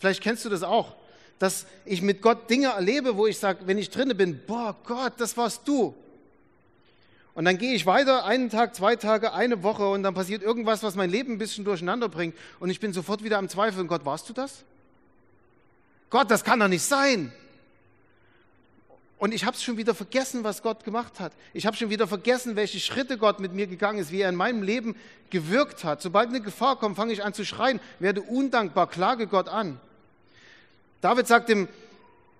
Vielleicht 0.00 0.20
kennst 0.20 0.44
du 0.44 0.48
das 0.48 0.64
auch, 0.64 0.96
dass 1.38 1.66
ich 1.84 2.02
mit 2.02 2.20
Gott 2.20 2.50
Dinge 2.50 2.68
erlebe, 2.68 3.16
wo 3.16 3.28
ich 3.28 3.38
sage, 3.38 3.60
wenn 3.64 3.78
ich 3.78 3.88
drinne 3.88 4.16
bin, 4.16 4.40
boah 4.46 4.76
Gott, 4.84 5.12
das 5.18 5.36
warst 5.36 5.66
du. 5.68 5.94
Und 7.34 7.44
dann 7.44 7.56
gehe 7.56 7.72
ich 7.72 7.86
weiter, 7.86 8.24
einen 8.24 8.50
Tag, 8.50 8.74
zwei 8.74 8.96
Tage, 8.96 9.32
eine 9.32 9.62
Woche 9.62 9.88
und 9.88 10.02
dann 10.02 10.14
passiert 10.14 10.42
irgendwas, 10.42 10.82
was 10.82 10.96
mein 10.96 11.10
Leben 11.10 11.34
ein 11.34 11.38
bisschen 11.38 11.64
durcheinander 11.64 12.08
bringt 12.08 12.36
und 12.58 12.70
ich 12.70 12.80
bin 12.80 12.92
sofort 12.92 13.22
wieder 13.22 13.38
am 13.38 13.48
Zweifeln. 13.48 13.86
Gott, 13.86 14.04
warst 14.04 14.28
du 14.28 14.32
das? 14.32 14.64
Gott, 16.10 16.30
das 16.30 16.42
kann 16.42 16.58
doch 16.60 16.68
nicht 16.68 16.82
sein. 16.82 17.32
Und 19.18 19.32
ich 19.32 19.44
habe 19.44 19.56
schon 19.56 19.76
wieder 19.76 19.94
vergessen, 19.94 20.44
was 20.44 20.62
Gott 20.62 20.84
gemacht 20.84 21.20
hat. 21.20 21.32
Ich 21.52 21.66
habe 21.66 21.76
schon 21.76 21.88
wieder 21.88 22.06
vergessen, 22.06 22.56
welche 22.56 22.80
Schritte 22.80 23.16
Gott 23.16 23.40
mit 23.40 23.52
mir 23.52 23.66
gegangen 23.66 23.98
ist, 23.98 24.10
wie 24.10 24.20
er 24.20 24.28
in 24.28 24.34
meinem 24.34 24.62
Leben 24.62 24.96
gewirkt 25.30 25.84
hat. 25.84 26.02
Sobald 26.02 26.28
eine 26.28 26.40
Gefahr 26.40 26.78
kommt, 26.78 26.96
fange 26.96 27.12
ich 27.12 27.24
an 27.24 27.32
zu 27.32 27.44
schreien, 27.44 27.80
werde 28.00 28.22
undankbar, 28.22 28.88
klage 28.88 29.26
Gott 29.26 29.48
an. 29.48 29.80
David 31.00 31.26
sagt 31.26 31.50
im 31.50 31.68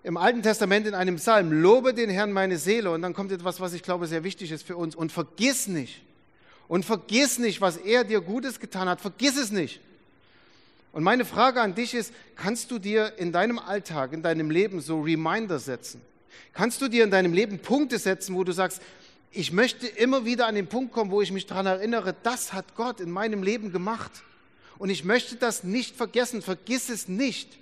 im 0.05 0.19
Alten 0.19 0.43
Testament 0.43 0.87
in 0.87 0.95
einem 0.95 1.17
Psalm, 1.17 1.51
lobe 1.51 1.95
den 1.95 2.11
Herrn 2.11 2.31
meine 2.31 2.59
Seele. 2.59 2.91
Und 2.91 3.01
dann 3.01 3.15
kommt 3.15 3.33
etwas, 3.33 3.59
was 3.59 3.73
ich 3.73 3.83
glaube 3.83 4.07
sehr 4.07 4.23
wichtig 4.23 4.53
ist 4.53 4.67
für 4.67 4.77
uns. 4.77 4.95
Und 4.95 5.11
vergiss 5.11 5.67
nicht. 5.67 6.03
Und 6.69 6.85
vergiss 6.85 7.39
nicht, 7.39 7.63
was 7.63 7.79
er 7.79 8.05
dir 8.05 8.21
Gutes 8.21 8.61
getan 8.61 8.87
hat. 8.87 9.01
Vergiss 9.01 9.39
es 9.39 9.51
nicht. 9.51 9.81
Und 10.93 11.05
meine 11.05 11.25
Frage 11.25 11.63
an 11.63 11.75
dich 11.75 11.95
ist, 11.95 12.13
kannst 12.37 12.71
du 12.71 12.79
dir 12.79 13.15
in 13.17 13.33
deinem 13.33 13.59
Alltag, 13.59 14.13
in 14.13 14.23
deinem 14.23 14.51
Leben 14.51 14.83
so 14.83 15.01
Reminder 15.01 15.59
setzen? 15.59 16.03
Kannst 16.53 16.81
du 16.81 16.89
dir 16.89 17.05
in 17.05 17.11
deinem 17.11 17.33
Leben 17.33 17.59
Punkte 17.59 17.99
setzen, 17.99 18.35
wo 18.35 18.45
du 18.45 18.53
sagst, 18.53 18.81
ich 19.31 19.53
möchte 19.53 19.87
immer 19.87 20.25
wieder 20.25 20.47
an 20.47 20.55
den 20.55 20.69
Punkt 20.69 20.93
kommen, 20.93 21.11
wo 21.11 21.21
ich 21.21 21.33
mich 21.33 21.47
daran 21.47 21.67
erinnere, 21.67 22.15
das 22.23 22.53
hat 22.53 22.77
Gott 22.77 23.01
in 23.01 23.11
meinem 23.11 23.43
Leben 23.43 23.73
gemacht. 23.73 24.13
Und 24.79 24.91
ich 24.91 25.05
möchte 25.05 25.37
das 25.37 25.65
nicht 25.65 25.97
vergessen. 25.97 26.43
Vergiss 26.43 26.89
es 26.89 27.09
nicht. 27.09 27.59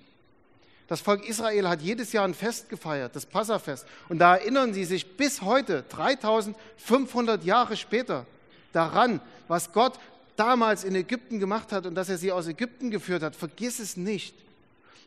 Das 0.89 1.01
Volk 1.01 1.27
Israel 1.27 1.69
hat 1.69 1.81
jedes 1.81 2.13
Jahr 2.13 2.27
ein 2.27 2.35
Fest 2.35 2.69
gefeiert, 2.69 3.17
das 3.17 3.25
Passafest. 3.25 3.87
Und 4.11 4.19
da 4.19 4.37
erinnern 4.37 4.75
sie 4.75 4.85
sich 4.85 5.17
bis 5.17 5.41
heute, 5.41 5.85
3500 5.89 7.45
Jahre 7.45 7.77
später, 7.77 8.27
daran, 8.73 9.21
was 9.49 9.73
Gott 9.73 9.99
damals 10.37 10.85
in 10.85 10.95
Ägypten 10.95 11.39
gemacht 11.39 11.73
hat 11.73 11.87
und 11.87 11.95
dass 11.95 12.09
er 12.09 12.19
sie 12.19 12.33
aus 12.33 12.47
Ägypten 12.47 12.91
geführt 12.91 13.23
hat. 13.23 13.37
Vergiss 13.37 13.79
es 13.79 13.97
nicht. 13.97 14.35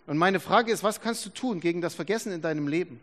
Und 0.07 0.17
meine 0.17 0.39
Frage 0.39 0.72
ist, 0.72 0.84
was 0.84 1.01
kannst 1.01 1.25
du 1.25 1.29
tun 1.29 1.60
gegen 1.60 1.81
das 1.81 1.95
Vergessen 1.95 2.31
in 2.31 2.41
deinem 2.41 2.67
Leben? 2.67 3.00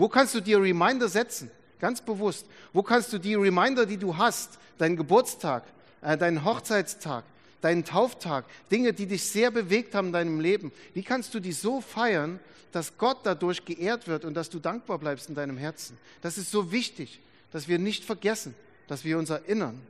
Wo 0.00 0.08
kannst 0.08 0.34
du 0.34 0.40
dir 0.40 0.58
Reminder 0.62 1.10
setzen? 1.10 1.50
Ganz 1.78 2.00
bewusst. 2.00 2.46
Wo 2.72 2.82
kannst 2.82 3.12
du 3.12 3.18
die 3.18 3.34
Reminder, 3.34 3.84
die 3.84 3.98
du 3.98 4.16
hast, 4.16 4.58
deinen 4.78 4.96
Geburtstag, 4.96 5.62
äh, 6.00 6.16
deinen 6.16 6.42
Hochzeitstag, 6.42 7.22
deinen 7.60 7.84
Tauftag, 7.84 8.46
Dinge, 8.70 8.94
die 8.94 9.04
dich 9.04 9.22
sehr 9.24 9.50
bewegt 9.50 9.94
haben 9.94 10.06
in 10.06 10.12
deinem 10.14 10.40
Leben, 10.40 10.72
wie 10.94 11.02
kannst 11.02 11.34
du 11.34 11.38
die 11.40 11.52
so 11.52 11.82
feiern, 11.82 12.40
dass 12.72 12.96
Gott 12.96 13.18
dadurch 13.24 13.62
geehrt 13.66 14.08
wird 14.08 14.24
und 14.24 14.32
dass 14.32 14.48
du 14.48 14.58
dankbar 14.58 14.96
bleibst 14.96 15.28
in 15.28 15.34
deinem 15.34 15.58
Herzen? 15.58 15.98
Das 16.22 16.38
ist 16.38 16.50
so 16.50 16.72
wichtig, 16.72 17.20
dass 17.52 17.68
wir 17.68 17.78
nicht 17.78 18.02
vergessen, 18.02 18.54
dass 18.88 19.04
wir 19.04 19.18
uns 19.18 19.28
erinnern. 19.28 19.82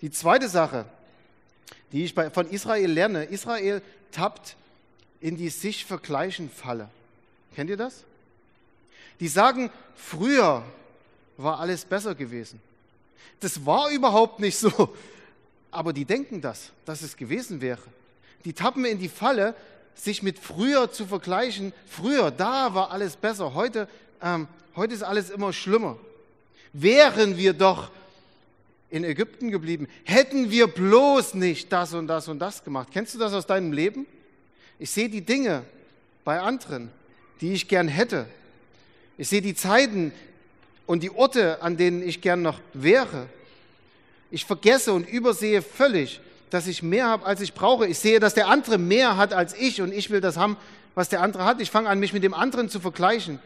Die 0.00 0.10
zweite 0.10 0.48
Sache, 0.48 0.86
die 1.92 2.04
ich 2.04 2.14
von 2.14 2.48
Israel 2.48 2.90
lerne, 2.90 3.24
Israel 3.24 3.82
tappt 4.10 4.56
in 5.20 5.36
die 5.36 5.50
sich 5.50 5.84
vergleichen 5.84 6.48
Falle. 6.48 6.88
Kennt 7.54 7.68
ihr 7.68 7.76
das? 7.76 8.04
Die 9.20 9.28
sagen, 9.28 9.70
früher 9.94 10.64
war 11.36 11.60
alles 11.60 11.84
besser 11.84 12.14
gewesen. 12.14 12.60
Das 13.40 13.64
war 13.66 13.90
überhaupt 13.90 14.40
nicht 14.40 14.56
so 14.56 14.94
aber 15.72 15.92
die 15.92 16.04
denken 16.04 16.40
das, 16.40 16.70
dass 16.84 17.02
es 17.02 17.16
gewesen 17.16 17.60
wäre. 17.60 17.82
Die 18.44 18.52
tappen 18.52 18.84
in 18.84 18.98
die 18.98 19.08
Falle, 19.08 19.56
sich 19.94 20.22
mit 20.22 20.38
früher 20.38 20.92
zu 20.92 21.06
vergleichen. 21.06 21.72
Früher, 21.86 22.30
da 22.30 22.74
war 22.74 22.90
alles 22.90 23.16
besser. 23.16 23.54
Heute, 23.54 23.88
ähm, 24.22 24.46
heute 24.76 24.94
ist 24.94 25.02
alles 25.02 25.30
immer 25.30 25.52
schlimmer. 25.52 25.96
Wären 26.74 27.36
wir 27.36 27.54
doch 27.54 27.90
in 28.90 29.04
Ägypten 29.04 29.50
geblieben, 29.50 29.88
hätten 30.04 30.50
wir 30.50 30.66
bloß 30.66 31.34
nicht 31.34 31.72
das 31.72 31.94
und 31.94 32.06
das 32.06 32.28
und 32.28 32.38
das 32.38 32.62
gemacht. 32.62 32.88
Kennst 32.92 33.14
du 33.14 33.18
das 33.18 33.32
aus 33.32 33.46
deinem 33.46 33.72
Leben? 33.72 34.06
Ich 34.78 34.90
sehe 34.90 35.08
die 35.08 35.22
Dinge 35.22 35.64
bei 36.24 36.38
anderen, 36.38 36.90
die 37.40 37.54
ich 37.54 37.68
gern 37.68 37.88
hätte. 37.88 38.26
Ich 39.22 39.28
sehe 39.28 39.40
die 39.40 39.54
Zeiten 39.54 40.10
und 40.84 41.04
die 41.04 41.12
Orte, 41.12 41.62
an 41.62 41.76
denen 41.76 42.02
ich 42.02 42.22
gern 42.22 42.42
noch 42.42 42.58
wäre. 42.72 43.28
Ich 44.32 44.44
vergesse 44.46 44.92
und 44.92 45.08
übersehe 45.08 45.62
völlig, 45.62 46.20
dass 46.50 46.66
ich 46.66 46.82
mehr 46.82 47.06
habe, 47.06 47.24
als 47.24 47.40
ich 47.40 47.54
brauche. 47.54 47.86
Ich 47.86 48.00
sehe, 48.00 48.18
dass 48.18 48.34
der 48.34 48.48
andere 48.48 48.78
mehr 48.78 49.16
hat 49.16 49.32
als 49.32 49.54
ich 49.54 49.80
und 49.80 49.94
ich 49.94 50.10
will 50.10 50.20
das 50.20 50.36
haben, 50.36 50.56
was 50.96 51.08
der 51.08 51.22
andere 51.22 51.44
hat. 51.44 51.60
Ich 51.60 51.70
fange 51.70 51.88
an, 51.88 52.00
mich 52.00 52.12
mit 52.12 52.24
dem 52.24 52.34
anderen 52.34 52.68
zu 52.68 52.80
vergleichen. 52.80 53.38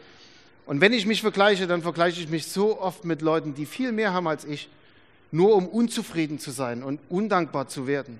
Und 0.65 0.81
wenn 0.81 0.93
ich 0.93 1.05
mich 1.05 1.21
vergleiche, 1.21 1.67
dann 1.67 1.83
vergleiche 1.83 2.19
ich 2.21 2.27
mich 2.27 2.47
so 2.47 2.81
oft 2.81 3.05
mit 3.05 3.21
Leuten, 3.21 3.53
die 3.53 3.67
viel 3.67 3.91
mehr 3.91 4.13
haben 4.13 4.27
als 4.27 4.45
ich, 4.45 4.69
nur 5.29 5.55
um 5.55 5.67
unzufrieden 5.67 6.39
zu 6.39 6.49
sein 6.49 6.81
und 6.81 6.99
undankbar 7.07 7.67
zu 7.67 7.85
werden. 7.85 8.17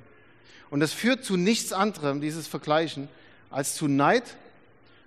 Und 0.69 0.79
das 0.79 0.93
führt 0.93 1.25
zu 1.25 1.37
nichts 1.37 1.73
anderem, 1.73 2.21
dieses 2.21 2.45
Vergleichen, 2.45 3.07
als 3.49 3.73
zu 3.73 3.87
Neid, 3.87 4.35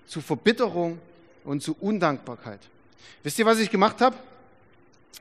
zu 0.09 0.21
Verbitterung 0.21 0.99
und 1.45 1.63
zu 1.63 1.77
Undankbarkeit. 1.81 2.61
Wisst 3.23 3.39
ihr, 3.39 3.47
was 3.47 3.59
ich 3.59 3.71
gemacht 3.71 4.01
habe? 4.01 4.17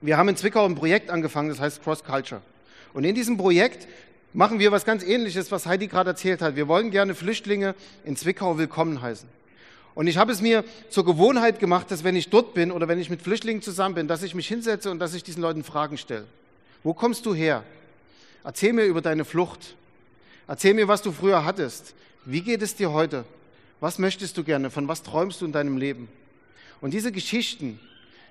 wir 0.02 0.18
haben 0.18 0.30
in 0.30 0.38
Zwickau 0.38 0.66
ein 0.66 0.76
Projekt 0.76 1.10
angefangen, 1.10 1.50
das 1.50 1.60
heißt 1.60 1.84
Cross 1.84 2.04
Culture. 2.04 2.42
Und 2.94 3.04
in 3.04 3.16
diesem 3.16 3.38
Projekt 3.38 3.88
machen 4.34 4.60
wir 4.60 4.72
was 4.72 4.86
ganz 4.86 5.04
Ähnliches, 5.04 5.52
was 5.52 5.66
Heidi 5.66 5.88
gerade 5.88 6.12
erzählt 6.12 6.42
hat. 6.42 6.56
Wir 6.56 6.68
wollen 6.68 6.92
gerne 6.92 7.16
Flüchtlinge 7.16 7.76
in 8.06 8.16
Zwickau 8.16 8.58
willkommen 8.58 9.02
heißen. 9.02 9.28
Und 9.96 10.08
ich 10.08 10.18
habe 10.18 10.32
es 10.32 10.42
mir 10.42 10.64
zur 10.90 11.04
Gewohnheit 11.04 11.60
gemacht, 11.60 11.92
dass 11.92 12.04
wenn 12.04 12.16
ich 12.16 12.30
dort 12.30 12.54
bin 12.54 12.72
oder 12.72 12.88
wenn 12.88 13.00
ich 13.00 13.10
mit 13.10 13.22
Flüchtlingen 13.22 13.62
zusammen 13.62 13.96
bin, 13.96 14.08
dass 14.08 14.24
ich 14.24 14.34
mich 14.34 14.48
hinsetze 14.48 14.90
und 14.92 15.00
dass 15.00 15.14
ich 15.14 15.24
diesen 15.24 15.42
Leuten 15.42 15.64
Fragen 15.64 15.98
stelle. 15.98 16.26
Wo 16.84 16.94
kommst 16.94 17.26
du 17.26 17.34
her? 17.34 17.64
Erzähl 18.44 18.72
mir 18.72 18.86
über 18.86 19.02
deine 19.02 19.26
Flucht. 19.26 19.76
Erzähl 20.48 20.74
mir, 20.74 20.88
was 20.88 21.02
du 21.02 21.12
früher 21.12 21.44
hattest. 21.44 21.94
Wie 22.24 22.42
geht 22.42 22.62
es 22.62 22.76
dir 22.76 22.92
heute? 22.94 23.26
Was 23.80 24.00
möchtest 24.00 24.38
du 24.38 24.44
gerne? 24.44 24.70
Von 24.70 24.88
was 24.88 25.04
träumst 25.04 25.42
du 25.42 25.46
in 25.46 25.52
deinem 25.52 25.78
Leben? 25.78 26.10
Und 26.82 26.94
diese 26.94 27.12
Geschichten, 27.12 27.80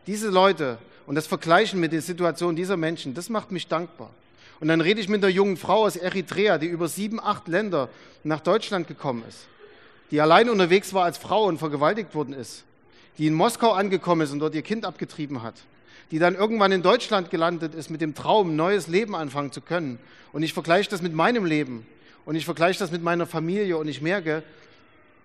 diese 0.07 0.29
Leute 0.29 0.79
und 1.07 1.15
das 1.15 1.27
Vergleichen 1.27 1.81
mit 1.81 1.93
den 1.93 2.01
Situationen 2.01 2.57
dieser 2.57 2.77
Menschen, 2.77 3.15
das 3.15 3.29
macht 3.29 3.51
mich 3.51 3.67
dankbar. 3.67 4.11
Und 4.61 4.69
dann 4.69 4.81
rede 4.81 5.01
ich 5.01 5.09
mit 5.09 5.23
einer 5.23 5.33
jungen 5.33 5.57
Frau 5.57 5.85
aus 5.85 5.97
Eritrea, 5.97 6.59
die 6.59 6.67
über 6.67 6.89
sieben, 6.89 7.21
acht 7.21 7.49
Länder 7.49 7.89
nach 8.25 8.41
Deutschland 8.41 8.89
gekommen 8.89 9.23
ist, 9.29 9.47
die 10.11 10.21
allein 10.21 10.51
unterwegs 10.51 10.93
war 10.93 11.05
als 11.05 11.19
Frau 11.19 11.45
und 11.45 11.59
vergewaltigt 11.59 12.15
worden 12.15 12.35
ist, 12.35 12.65
die 13.19 13.27
in 13.27 13.35
Moskau 13.35 13.73
angekommen 13.73 14.23
ist 14.23 14.33
und 14.33 14.41
dort 14.41 14.55
ihr 14.55 14.63
Kind 14.63 14.85
abgetrieben 14.85 15.43
hat, 15.43 15.55
die 16.11 16.19
dann 16.19 16.35
irgendwann 16.35 16.73
in 16.73 16.83
Deutschland 16.83 17.31
gelandet 17.31 17.75
ist 17.75 17.89
mit 17.89 18.01
dem 18.01 18.15
Traum, 18.15 18.51
ein 18.51 18.57
neues 18.57 18.89
Leben 18.89 19.15
anfangen 19.15 19.53
zu 19.53 19.61
können. 19.61 19.99
Und 20.33 20.43
ich 20.43 20.53
vergleiche 20.53 20.91
das 20.91 21.03
mit 21.03 21.15
meinem 21.15 21.45
Leben 21.45 21.87
und 22.25 22.35
ich 22.35 22.45
vergleiche 22.45 22.81
das 22.81 22.91
mit 22.91 23.03
meiner 23.03 23.27
Familie 23.27 23.77
und 23.77 23.89
ich 23.89 24.03
merke, 24.03 24.43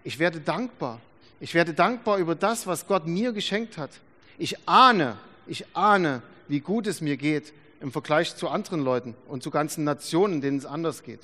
ich 0.04 0.20
werde 0.20 0.40
dankbar. 0.40 1.00
Ich 1.40 1.54
werde 1.54 1.74
dankbar 1.74 2.18
über 2.18 2.36
das, 2.36 2.68
was 2.68 2.88
Gott 2.88 3.06
mir 3.06 3.34
geschenkt 3.34 3.78
hat. 3.78 3.92
Ich 4.38 4.68
ahne, 4.68 5.18
ich 5.48 5.66
ahne, 5.76 6.22
wie 6.48 6.60
gut 6.60 6.88
es 6.88 7.02
mir 7.02 7.18
geht 7.18 7.54
im 7.82 7.92
Vergleich 7.92 8.36
zu 8.36 8.48
anderen 8.48 8.82
Leuten 8.82 9.14
und 9.28 9.44
zu 9.44 9.52
ganzen 9.52 9.84
Nationen, 9.84 10.40
denen 10.40 10.58
es 10.58 10.66
anders 10.66 11.04
geht. 11.04 11.20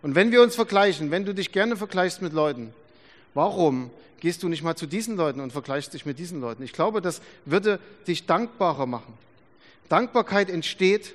Und 0.00 0.14
wenn 0.14 0.32
wir 0.32 0.42
uns 0.42 0.54
vergleichen, 0.54 1.10
wenn 1.10 1.24
du 1.24 1.34
dich 1.34 1.52
gerne 1.52 1.76
vergleichst 1.76 2.22
mit 2.22 2.32
Leuten, 2.32 2.72
warum 3.34 3.90
gehst 4.20 4.42
du 4.42 4.48
nicht 4.48 4.62
mal 4.62 4.76
zu 4.76 4.86
diesen 4.86 5.16
Leuten 5.16 5.40
und 5.40 5.52
vergleichst 5.52 5.92
dich 5.92 6.06
mit 6.06 6.18
diesen 6.18 6.40
Leuten? 6.40 6.62
Ich 6.62 6.72
glaube, 6.72 7.02
das 7.02 7.20
würde 7.44 7.80
dich 8.06 8.26
dankbarer 8.26 8.86
machen. 8.86 9.12
Dankbarkeit 9.88 10.50
entsteht, 10.50 11.14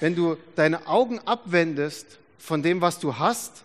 wenn 0.00 0.14
du 0.14 0.36
deine 0.54 0.86
Augen 0.86 1.18
abwendest 1.20 2.18
von 2.38 2.62
dem, 2.62 2.80
was 2.80 2.98
du 2.98 3.18
hast, 3.18 3.64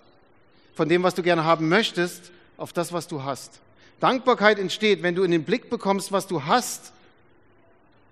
von 0.73 0.89
dem, 0.89 1.03
was 1.03 1.15
du 1.15 1.23
gerne 1.23 1.43
haben 1.43 1.69
möchtest, 1.69 2.31
auf 2.57 2.73
das, 2.73 2.93
was 2.93 3.07
du 3.07 3.23
hast. 3.23 3.59
Dankbarkeit 3.99 4.59
entsteht, 4.59 5.03
wenn 5.03 5.15
du 5.15 5.23
in 5.23 5.31
den 5.31 5.43
Blick 5.43 5.69
bekommst, 5.69 6.11
was 6.11 6.27
du 6.27 6.45
hast 6.45 6.91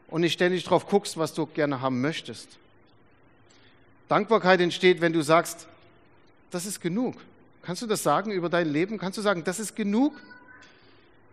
und 0.07 0.21
nicht 0.21 0.33
ständig 0.33 0.63
drauf 0.63 0.87
guckst, 0.87 1.17
was 1.17 1.33
du 1.33 1.45
gerne 1.45 1.81
haben 1.81 2.01
möchtest. 2.01 2.47
Dankbarkeit 4.07 4.59
entsteht, 4.59 5.01
wenn 5.01 5.13
du 5.13 5.21
sagst, 5.21 5.67
das 6.51 6.65
ist 6.65 6.81
genug. 6.81 7.15
Kannst 7.61 7.81
du 7.81 7.87
das 7.87 8.01
sagen 8.03 8.31
über 8.31 8.49
dein 8.49 8.71
Leben? 8.71 8.97
Kannst 8.97 9.17
du 9.17 9.21
sagen, 9.21 9.43
das 9.43 9.59
ist 9.59 9.75
genug? 9.75 10.19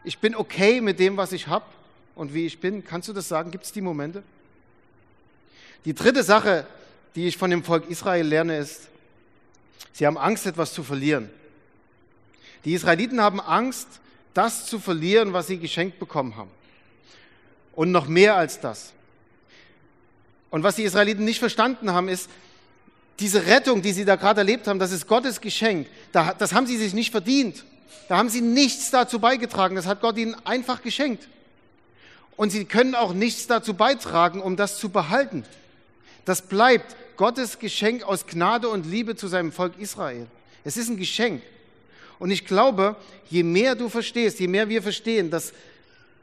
Ich 0.05 0.19
bin 0.19 0.35
okay 0.35 0.81
mit 0.81 0.99
dem, 0.99 1.17
was 1.17 1.33
ich 1.33 1.49
habe 1.49 1.65
und 2.15 2.35
wie 2.35 2.47
ich 2.47 2.61
bin. 2.61 2.85
Kannst 2.85 3.09
du 3.09 3.13
das 3.13 3.29
sagen? 3.29 3.51
Gibt 3.51 3.65
es 3.65 3.73
die 3.73 3.81
Momente? 3.81 4.23
Die 5.85 5.95
dritte 5.95 6.23
Sache, 6.23 6.67
die 7.15 7.27
ich 7.29 7.39
von 7.39 7.51
dem 7.51 7.65
Volk 7.65 7.89
Israel 7.89 8.27
lerne, 8.27 8.59
ist, 8.59 8.89
sie 9.93 10.07
haben 10.07 10.19
Angst, 10.19 10.47
etwas 10.47 10.73
zu 10.73 10.83
verlieren. 10.83 11.31
Die 12.65 12.75
Israeliten 12.75 13.21
haben 13.21 13.41
Angst, 13.41 13.89
das 14.35 14.67
zu 14.67 14.79
verlieren, 14.79 15.33
was 15.33 15.47
sie 15.47 15.59
geschenkt 15.59 15.99
bekommen 15.99 16.37
haben. 16.37 16.51
und 17.75 17.93
noch 17.93 18.09
mehr 18.09 18.37
als 18.37 18.59
das. 18.59 18.95
Und 20.51 20.63
was 20.63 20.77
die 20.77 20.85
Israeliten 20.85 21.25
nicht 21.25 21.39
verstanden 21.39 21.93
haben, 21.93 22.09
ist, 22.09 22.31
diese 23.19 23.47
Rettung, 23.47 23.83
die 23.83 23.93
sie 23.93 24.05
da 24.05 24.17
gerade 24.17 24.41
erlebt 24.41 24.67
haben, 24.67 24.79
das 24.79 24.93
ist 24.93 25.07
Gottes 25.07 25.41
Geschenk. 25.41 25.87
Das 26.13 26.53
haben 26.53 26.67
sie 26.67 26.77
sich 26.77 26.95
nicht 26.95 27.11
verdient. 27.11 27.65
Da 28.09 28.17
haben 28.17 28.29
sie 28.29 28.41
nichts 28.41 28.91
dazu 28.91 29.19
beigetragen. 29.19 29.77
Das 29.77 29.87
hat 29.87 30.01
Gott 30.01 30.17
ihnen 30.17 30.35
einfach 30.47 30.83
geschenkt. 30.83 31.29
Und 32.37 32.51
sie 32.51 32.67
können 32.67 32.95
auch 32.95 33.15
nichts 33.15 33.47
dazu 33.47 33.75
beitragen, 33.75 34.41
um 34.41 34.57
das 34.57 34.79
zu 34.79 34.91
behalten. 34.91 35.45
Das 36.25 36.43
bleibt 36.43 36.95
Gottes 37.17 37.59
Geschenk 37.59 38.03
aus 38.05 38.27
Gnade 38.27 38.69
und 38.69 38.87
Liebe 38.87 39.17
zu 39.17 39.29
seinem 39.29 39.53
Volk 39.53 39.79
Israel. 39.79 40.27
Es 40.65 40.77
ist 40.77 40.89
ein 40.89 40.97
Geschenk. 40.97 41.43
Und 42.19 42.31
ich 42.31 42.47
glaube, 42.47 42.97
je 43.29 43.43
mehr 43.43 43.75
du 43.75 43.89
verstehst, 43.89 44.41
je 44.41 44.49
mehr 44.49 44.69
wir 44.69 44.83
verstehen, 44.83 45.31
dass, 45.31 45.53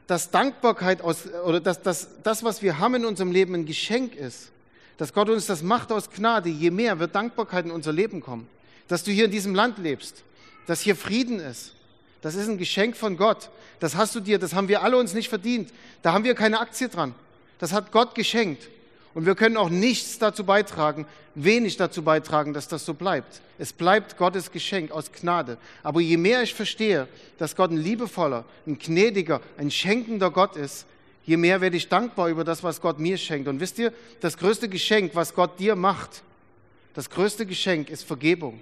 dass 0.06 0.30
Dankbarkeit 0.30 1.02
aus, 1.02 1.26
oder 1.46 1.60
dass, 1.60 1.82
dass 1.82 2.08
das, 2.22 2.42
was 2.42 2.62
wir 2.62 2.78
haben 2.78 2.96
in 2.96 3.04
unserem 3.04 3.32
Leben, 3.32 3.54
ein 3.54 3.66
Geschenk 3.66 4.14
ist, 4.14 4.50
dass 4.96 5.12
Gott 5.12 5.28
uns 5.28 5.46
das 5.46 5.62
macht 5.62 5.92
aus 5.92 6.10
Gnade, 6.10 6.48
je 6.48 6.70
mehr 6.70 6.98
wird 6.98 7.14
Dankbarkeit 7.14 7.64
in 7.64 7.70
unser 7.70 7.92
Leben 7.92 8.20
kommen. 8.20 8.48
Dass 8.88 9.02
du 9.02 9.10
hier 9.10 9.24
in 9.26 9.30
diesem 9.30 9.54
Land 9.54 9.78
lebst, 9.78 10.22
dass 10.66 10.80
hier 10.80 10.96
Frieden 10.96 11.40
ist. 11.40 11.72
Das 12.20 12.34
ist 12.34 12.48
ein 12.48 12.58
Geschenk 12.58 12.96
von 12.96 13.16
Gott. 13.16 13.50
Das 13.80 13.96
hast 13.96 14.14
du 14.14 14.20
dir, 14.20 14.38
das 14.38 14.54
haben 14.54 14.68
wir 14.68 14.82
alle 14.82 14.96
uns 14.96 15.14
nicht 15.14 15.28
verdient. 15.28 15.70
Da 16.02 16.12
haben 16.12 16.24
wir 16.24 16.34
keine 16.34 16.60
Aktie 16.60 16.88
dran. 16.88 17.14
Das 17.58 17.72
hat 17.72 17.92
Gott 17.92 18.14
geschenkt. 18.14 18.68
Und 19.14 19.26
wir 19.26 19.36
können 19.36 19.56
auch 19.56 19.70
nichts 19.70 20.18
dazu 20.18 20.44
beitragen, 20.44 21.06
wenig 21.36 21.76
dazu 21.76 22.02
beitragen, 22.02 22.52
dass 22.52 22.66
das 22.66 22.84
so 22.84 22.94
bleibt. 22.94 23.40
Es 23.58 23.72
bleibt 23.72 24.16
Gottes 24.16 24.50
Geschenk 24.50 24.90
aus 24.90 25.12
Gnade. 25.12 25.56
Aber 25.84 26.00
je 26.00 26.16
mehr 26.16 26.42
ich 26.42 26.52
verstehe, 26.52 27.06
dass 27.38 27.54
Gott 27.54 27.70
ein 27.70 27.76
liebevoller, 27.76 28.44
ein 28.66 28.78
gnädiger, 28.78 29.40
ein 29.56 29.70
schenkender 29.70 30.30
Gott 30.32 30.56
ist, 30.56 30.86
je 31.24 31.36
mehr 31.36 31.60
werde 31.60 31.76
ich 31.76 31.88
dankbar 31.88 32.28
über 32.28 32.42
das, 32.42 32.64
was 32.64 32.80
Gott 32.80 32.98
mir 32.98 33.16
schenkt. 33.16 33.46
Und 33.46 33.60
wisst 33.60 33.78
ihr, 33.78 33.92
das 34.20 34.36
größte 34.36 34.68
Geschenk, 34.68 35.14
was 35.14 35.34
Gott 35.34 35.60
dir 35.60 35.76
macht, 35.76 36.22
das 36.94 37.08
größte 37.08 37.46
Geschenk 37.46 37.90
ist 37.90 38.04
Vergebung. 38.04 38.60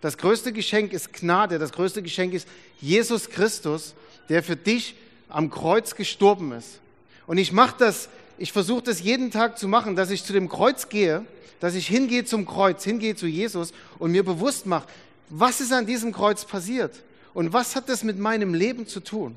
Das 0.00 0.18
größte 0.18 0.52
Geschenk 0.52 0.92
ist 0.92 1.12
Gnade. 1.12 1.60
Das 1.60 1.72
größte 1.72 2.02
Geschenk 2.02 2.34
ist 2.34 2.48
Jesus 2.80 3.30
Christus, 3.30 3.94
der 4.28 4.42
für 4.42 4.56
dich 4.56 4.96
am 5.28 5.48
Kreuz 5.48 5.94
gestorben 5.94 6.52
ist. 6.52 6.80
Und 7.26 7.38
ich 7.38 7.52
mache 7.52 7.76
das, 7.78 8.08
ich 8.42 8.50
versuche 8.50 8.82
das 8.82 9.00
jeden 9.00 9.30
Tag 9.30 9.56
zu 9.56 9.68
machen, 9.68 9.94
dass 9.94 10.10
ich 10.10 10.24
zu 10.24 10.32
dem 10.32 10.48
Kreuz 10.48 10.88
gehe, 10.88 11.24
dass 11.60 11.76
ich 11.76 11.86
hingehe 11.86 12.24
zum 12.24 12.44
Kreuz, 12.44 12.82
hingehe 12.82 13.14
zu 13.14 13.28
Jesus 13.28 13.72
und 14.00 14.10
mir 14.10 14.24
bewusst 14.24 14.66
mache, 14.66 14.88
was 15.28 15.60
ist 15.60 15.72
an 15.72 15.86
diesem 15.86 16.10
Kreuz 16.10 16.44
passiert 16.44 17.04
und 17.34 17.52
was 17.52 17.76
hat 17.76 17.88
das 17.88 18.02
mit 18.02 18.18
meinem 18.18 18.52
Leben 18.52 18.88
zu 18.88 18.98
tun. 18.98 19.36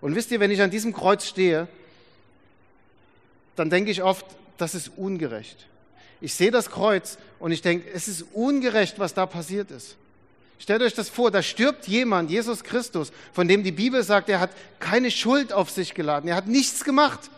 Und 0.00 0.14
wisst 0.14 0.30
ihr, 0.30 0.40
wenn 0.40 0.50
ich 0.50 0.62
an 0.62 0.70
diesem 0.70 0.94
Kreuz 0.94 1.26
stehe, 1.26 1.68
dann 3.54 3.68
denke 3.68 3.90
ich 3.90 4.02
oft, 4.02 4.24
das 4.56 4.74
ist 4.74 4.92
ungerecht. 4.96 5.66
Ich 6.22 6.32
sehe 6.32 6.50
das 6.50 6.70
Kreuz 6.70 7.18
und 7.38 7.52
ich 7.52 7.60
denke, 7.60 7.86
es 7.92 8.08
ist 8.08 8.24
ungerecht, 8.32 8.98
was 8.98 9.12
da 9.12 9.26
passiert 9.26 9.70
ist. 9.70 9.96
Stellt 10.58 10.80
euch 10.80 10.94
das 10.94 11.10
vor, 11.10 11.30
da 11.30 11.42
stirbt 11.42 11.86
jemand, 11.86 12.30
Jesus 12.30 12.64
Christus, 12.64 13.12
von 13.34 13.46
dem 13.46 13.62
die 13.62 13.72
Bibel 13.72 14.02
sagt, 14.02 14.30
er 14.30 14.40
hat 14.40 14.52
keine 14.78 15.10
Schuld 15.10 15.52
auf 15.52 15.68
sich 15.68 15.92
geladen, 15.92 16.30
er 16.30 16.36
hat 16.36 16.46
nichts 16.46 16.82
gemacht. 16.82 17.28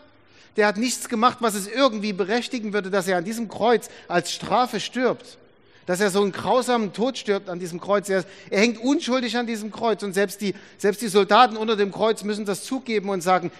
Der 0.55 0.67
hat 0.67 0.77
nichts 0.77 1.09
gemacht, 1.09 1.37
was 1.41 1.55
es 1.55 1.67
irgendwie 1.67 2.13
berechtigen 2.13 2.73
würde, 2.73 2.89
dass 2.89 3.07
er 3.07 3.17
an 3.17 3.23
diesem 3.23 3.47
Kreuz 3.47 3.89
als 4.07 4.31
Strafe 4.31 4.79
stirbt 4.79 5.37
dass 5.85 5.99
er 5.99 6.09
so 6.09 6.21
einen 6.21 6.31
grausamen 6.31 6.93
Tod 6.93 7.17
stirbt 7.17 7.49
an 7.49 7.59
diesem 7.59 7.79
Kreuz. 7.79 8.09
Er, 8.09 8.23
er, 8.49 8.59
hängt 8.59 8.79
unschuldig 8.79 9.37
an 9.37 9.47
diesem 9.47 9.71
Kreuz 9.71 10.03
und 10.03 10.13
selbst 10.13 10.41
die, 10.41 10.55
selbst 10.77 11.01
die 11.01 11.07
Soldaten 11.07 11.57
unter 11.57 11.75
dem 11.75 11.91
Kreuz 11.91 12.23
müssen 12.23 12.45
das 12.45 12.63
zugeben 12.63 13.09
und 13.09 13.21
sagen, 13.21 13.51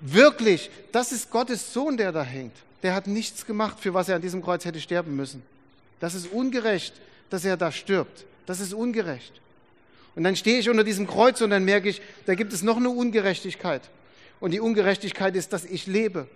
wirklich, 0.00 0.70
das 0.92 1.12
ist 1.12 1.30
Gottes 1.30 1.72
Sohn, 1.72 1.96
der 1.96 2.12
da 2.12 2.22
hängt. 2.22 2.54
Der 2.82 2.94
hat 2.94 3.06
nichts 3.06 3.44
gemacht, 3.44 3.78
für 3.78 3.92
was 3.92 4.08
er 4.08 4.16
an 4.16 4.22
diesem 4.22 4.42
Kreuz 4.42 4.64
hätte 4.64 4.80
sterben 4.80 5.14
müssen. 5.14 5.42
Das 6.00 6.14
ist 6.14 6.32
ungerecht, 6.32 6.94
dass 7.28 7.44
er 7.44 7.58
da 7.58 7.70
stirbt. 7.70 8.24
Das 8.46 8.60
ist 8.60 8.72
ungerecht. 8.72 9.32
Und 10.16 10.24
dann 10.24 10.34
stehe 10.34 10.58
ich 10.58 10.70
unter 10.70 10.82
diesem 10.82 11.06
Kreuz 11.06 11.40
und 11.42 11.50
dann 11.50 11.64
merke 11.64 11.90
ich, 11.90 12.00
da 12.24 12.34
gibt 12.34 12.52
es 12.52 12.62
noch 12.62 12.78
eine 12.78 12.88
Ungerechtigkeit. 12.88 13.82
Und 14.40 14.52
die 14.52 14.60
Ungerechtigkeit 14.60 15.36
ist, 15.36 15.52
dass 15.52 15.64
ich 15.64 15.86
lebe, 15.86 16.26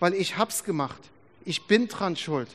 weil 0.00 0.14
ich 0.14 0.36
hab's 0.36 0.64
gemacht. 0.64 1.00
Ich 1.44 1.66
bin 1.66 1.88
dran 1.88 2.16
schuld 2.16 2.48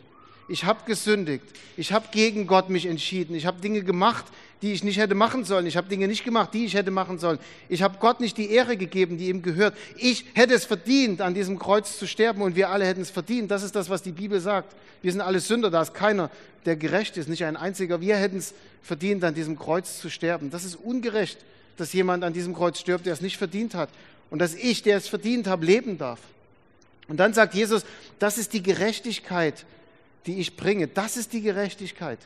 ich 0.47 0.63
habe 0.63 0.79
gesündigt, 0.85 1.43
ich 1.75 1.91
habe 1.91 2.07
gegen 2.11 2.47
Gott 2.47 2.69
mich 2.69 2.85
entschieden, 2.85 3.35
ich 3.35 3.45
habe 3.45 3.59
Dinge 3.59 3.83
gemacht, 3.83 4.25
die 4.61 4.71
ich 4.71 4.83
nicht 4.83 4.97
hätte 4.97 5.13
machen 5.13 5.43
sollen, 5.43 5.65
ich 5.65 5.75
habe 5.75 5.89
Dinge 5.89 6.07
nicht 6.07 6.23
gemacht, 6.23 6.53
die 6.53 6.65
ich 6.65 6.73
hätte 6.73 6.89
machen 6.89 7.19
sollen. 7.19 7.37
Ich 7.69 7.83
habe 7.83 7.97
Gott 7.99 8.19
nicht 8.19 8.37
die 8.37 8.49
Ehre 8.49 8.77
gegeben, 8.77 9.17
die 9.17 9.27
ihm 9.27 9.41
gehört. 9.41 9.75
Ich 9.97 10.25
hätte 10.33 10.53
es 10.53 10.65
verdient, 10.65 11.21
an 11.21 11.33
diesem 11.33 11.59
Kreuz 11.59 11.99
zu 11.99 12.07
sterben 12.07 12.41
und 12.41 12.55
wir 12.55 12.69
alle 12.69 12.85
hätten 12.85 13.01
es 13.01 13.11
verdient. 13.11 13.51
Das 13.51 13.61
ist 13.61 13.75
das, 13.75 13.89
was 13.89 14.01
die 14.01 14.13
Bibel 14.13 14.39
sagt. 14.39 14.75
Wir 15.01 15.11
sind 15.11 15.21
alle 15.21 15.41
Sünder, 15.41 15.69
da 15.69 15.81
ist 15.81 15.93
keiner, 15.93 16.31
der 16.65 16.75
gerecht 16.75 17.17
ist, 17.17 17.29
nicht 17.29 17.43
ein 17.43 17.57
einziger. 17.57 18.01
Wir 18.01 18.15
hätten 18.15 18.37
es 18.37 18.53
verdient, 18.81 19.23
an 19.23 19.35
diesem 19.35 19.59
Kreuz 19.59 19.99
zu 19.99 20.09
sterben. 20.09 20.49
Das 20.49 20.63
ist 20.63 20.75
ungerecht, 20.75 21.37
dass 21.75 21.93
jemand 21.93 22.23
an 22.23 22.33
diesem 22.33 22.55
Kreuz 22.55 22.79
stirbt, 22.79 23.05
der 23.05 23.13
es 23.13 23.21
nicht 23.21 23.37
verdient 23.37 23.75
hat 23.75 23.89
und 24.29 24.39
dass 24.39 24.55
ich, 24.55 24.83
der 24.83 24.97
es 24.97 25.07
verdient 25.07 25.47
habe, 25.47 25.65
leben 25.65 25.97
darf. 25.97 26.19
Und 27.07 27.17
dann 27.17 27.33
sagt 27.33 27.53
Jesus, 27.53 27.85
das 28.19 28.37
ist 28.37 28.53
die 28.53 28.63
Gerechtigkeit, 28.63 29.65
die 30.25 30.39
ich 30.39 30.57
bringe. 30.57 30.87
Das 30.87 31.17
ist 31.17 31.33
die 31.33 31.41
Gerechtigkeit. 31.41 32.19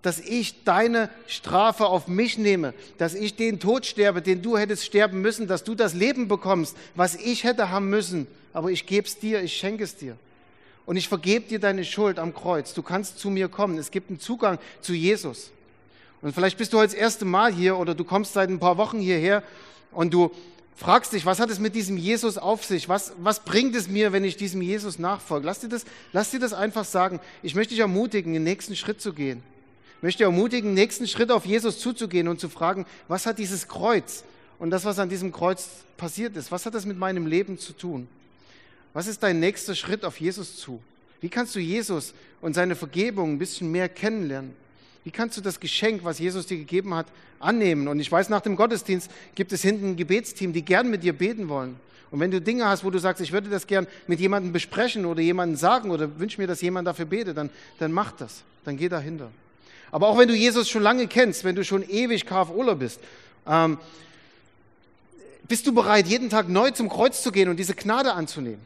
Dass 0.00 0.18
ich 0.18 0.64
deine 0.64 1.10
Strafe 1.26 1.86
auf 1.86 2.08
mich 2.08 2.38
nehme, 2.38 2.74
dass 2.98 3.14
ich 3.14 3.36
den 3.36 3.60
Tod 3.60 3.86
sterbe, 3.86 4.22
den 4.22 4.42
du 4.42 4.58
hättest 4.58 4.84
sterben 4.84 5.20
müssen, 5.20 5.46
dass 5.46 5.62
du 5.62 5.74
das 5.74 5.94
Leben 5.94 6.26
bekommst, 6.28 6.76
was 6.94 7.14
ich 7.14 7.44
hätte 7.44 7.70
haben 7.70 7.88
müssen. 7.88 8.26
Aber 8.52 8.70
ich 8.70 8.86
gebe 8.86 9.06
es 9.06 9.18
dir, 9.18 9.42
ich 9.42 9.56
schenke 9.56 9.84
es 9.84 9.96
dir. 9.96 10.16
Und 10.86 10.96
ich 10.96 11.08
vergebe 11.08 11.46
dir 11.46 11.60
deine 11.60 11.84
Schuld 11.84 12.18
am 12.18 12.34
Kreuz. 12.34 12.74
Du 12.74 12.82
kannst 12.82 13.18
zu 13.18 13.30
mir 13.30 13.48
kommen. 13.48 13.78
Es 13.78 13.92
gibt 13.92 14.10
einen 14.10 14.18
Zugang 14.18 14.58
zu 14.80 14.92
Jesus. 14.92 15.52
Und 16.20 16.34
vielleicht 16.34 16.58
bist 16.58 16.72
du 16.72 16.78
heute 16.78 16.92
das 16.92 17.00
erste 17.00 17.24
Mal 17.24 17.52
hier 17.52 17.76
oder 17.76 17.94
du 17.94 18.04
kommst 18.04 18.32
seit 18.32 18.48
ein 18.48 18.58
paar 18.58 18.78
Wochen 18.78 18.98
hierher 18.98 19.42
und 19.92 20.12
du 20.12 20.32
fragst 20.76 21.12
dich, 21.12 21.26
was 21.26 21.38
hat 21.38 21.50
es 21.50 21.58
mit 21.58 21.74
diesem 21.74 21.96
Jesus 21.96 22.38
auf 22.38 22.64
sich? 22.64 22.88
Was, 22.88 23.12
was 23.18 23.40
bringt 23.40 23.74
es 23.76 23.88
mir, 23.88 24.12
wenn 24.12 24.24
ich 24.24 24.36
diesem 24.36 24.62
Jesus 24.62 24.98
nachfolge? 24.98 25.46
Lass 25.46 25.60
dir, 25.60 25.68
das, 25.68 25.84
lass 26.12 26.30
dir 26.30 26.40
das 26.40 26.52
einfach 26.52 26.84
sagen. 26.84 27.20
Ich 27.42 27.54
möchte 27.54 27.70
dich 27.70 27.80
ermutigen, 27.80 28.32
den 28.32 28.44
nächsten 28.44 28.76
Schritt 28.76 29.00
zu 29.00 29.12
gehen. 29.12 29.42
Ich 29.98 30.02
möchte 30.02 30.18
dich 30.18 30.26
ermutigen, 30.26 30.70
den 30.70 30.74
nächsten 30.74 31.06
Schritt 31.06 31.30
auf 31.30 31.46
Jesus 31.46 31.78
zuzugehen 31.78 32.28
und 32.28 32.40
zu 32.40 32.48
fragen, 32.48 32.86
was 33.08 33.26
hat 33.26 33.38
dieses 33.38 33.68
Kreuz 33.68 34.24
und 34.58 34.70
das, 34.70 34.84
was 34.84 34.98
an 34.98 35.08
diesem 35.08 35.32
Kreuz 35.32 35.68
passiert 35.96 36.36
ist, 36.36 36.50
was 36.50 36.66
hat 36.66 36.74
das 36.74 36.86
mit 36.86 36.98
meinem 36.98 37.26
Leben 37.26 37.58
zu 37.58 37.72
tun? 37.72 38.08
Was 38.92 39.06
ist 39.06 39.22
dein 39.22 39.40
nächster 39.40 39.74
Schritt 39.74 40.04
auf 40.04 40.20
Jesus 40.20 40.56
zu? 40.56 40.80
Wie 41.20 41.28
kannst 41.28 41.54
du 41.54 41.60
Jesus 41.60 42.14
und 42.40 42.54
seine 42.54 42.74
Vergebung 42.74 43.32
ein 43.32 43.38
bisschen 43.38 43.70
mehr 43.70 43.88
kennenlernen? 43.88 44.54
Wie 45.04 45.10
kannst 45.10 45.36
du 45.36 45.40
das 45.40 45.58
Geschenk, 45.58 46.04
was 46.04 46.18
Jesus 46.18 46.46
dir 46.46 46.58
gegeben 46.58 46.94
hat, 46.94 47.06
annehmen? 47.40 47.88
Und 47.88 47.98
ich 47.98 48.10
weiß, 48.10 48.28
nach 48.28 48.40
dem 48.40 48.56
Gottesdienst 48.56 49.10
gibt 49.34 49.52
es 49.52 49.62
hinten 49.62 49.90
ein 49.90 49.96
Gebetsteam, 49.96 50.52
die 50.52 50.62
gern 50.62 50.90
mit 50.90 51.02
dir 51.02 51.12
beten 51.12 51.48
wollen. 51.48 51.76
Und 52.12 52.20
wenn 52.20 52.30
du 52.30 52.40
Dinge 52.40 52.66
hast, 52.66 52.84
wo 52.84 52.90
du 52.90 52.98
sagst, 52.98 53.22
ich 53.22 53.32
würde 53.32 53.48
das 53.48 53.66
gern 53.66 53.86
mit 54.06 54.20
jemandem 54.20 54.52
besprechen 54.52 55.06
oder 55.06 55.20
jemandem 55.20 55.56
sagen 55.56 55.90
oder 55.90 56.18
wünsche 56.20 56.40
mir, 56.40 56.46
dass 56.46 56.60
jemand 56.60 56.86
dafür 56.86 57.06
betet, 57.06 57.36
dann, 57.36 57.50
dann 57.78 57.90
mach 57.90 58.12
das. 58.12 58.42
Dann 58.64 58.76
geh 58.76 58.88
dahinter. 58.88 59.30
Aber 59.90 60.08
auch 60.08 60.18
wenn 60.18 60.28
du 60.28 60.34
Jesus 60.34 60.68
schon 60.68 60.82
lange 60.82 61.06
kennst, 61.06 61.42
wenn 61.42 61.56
du 61.56 61.64
schon 61.64 61.88
ewig 61.88 62.26
KFOler 62.26 62.76
bist, 62.76 63.00
ähm, 63.46 63.78
bist 65.48 65.66
du 65.66 65.74
bereit, 65.74 66.06
jeden 66.06 66.30
Tag 66.30 66.48
neu 66.48 66.70
zum 66.70 66.88
Kreuz 66.88 67.22
zu 67.22 67.32
gehen 67.32 67.48
und 67.48 67.56
diese 67.56 67.74
Gnade 67.74 68.12
anzunehmen? 68.12 68.60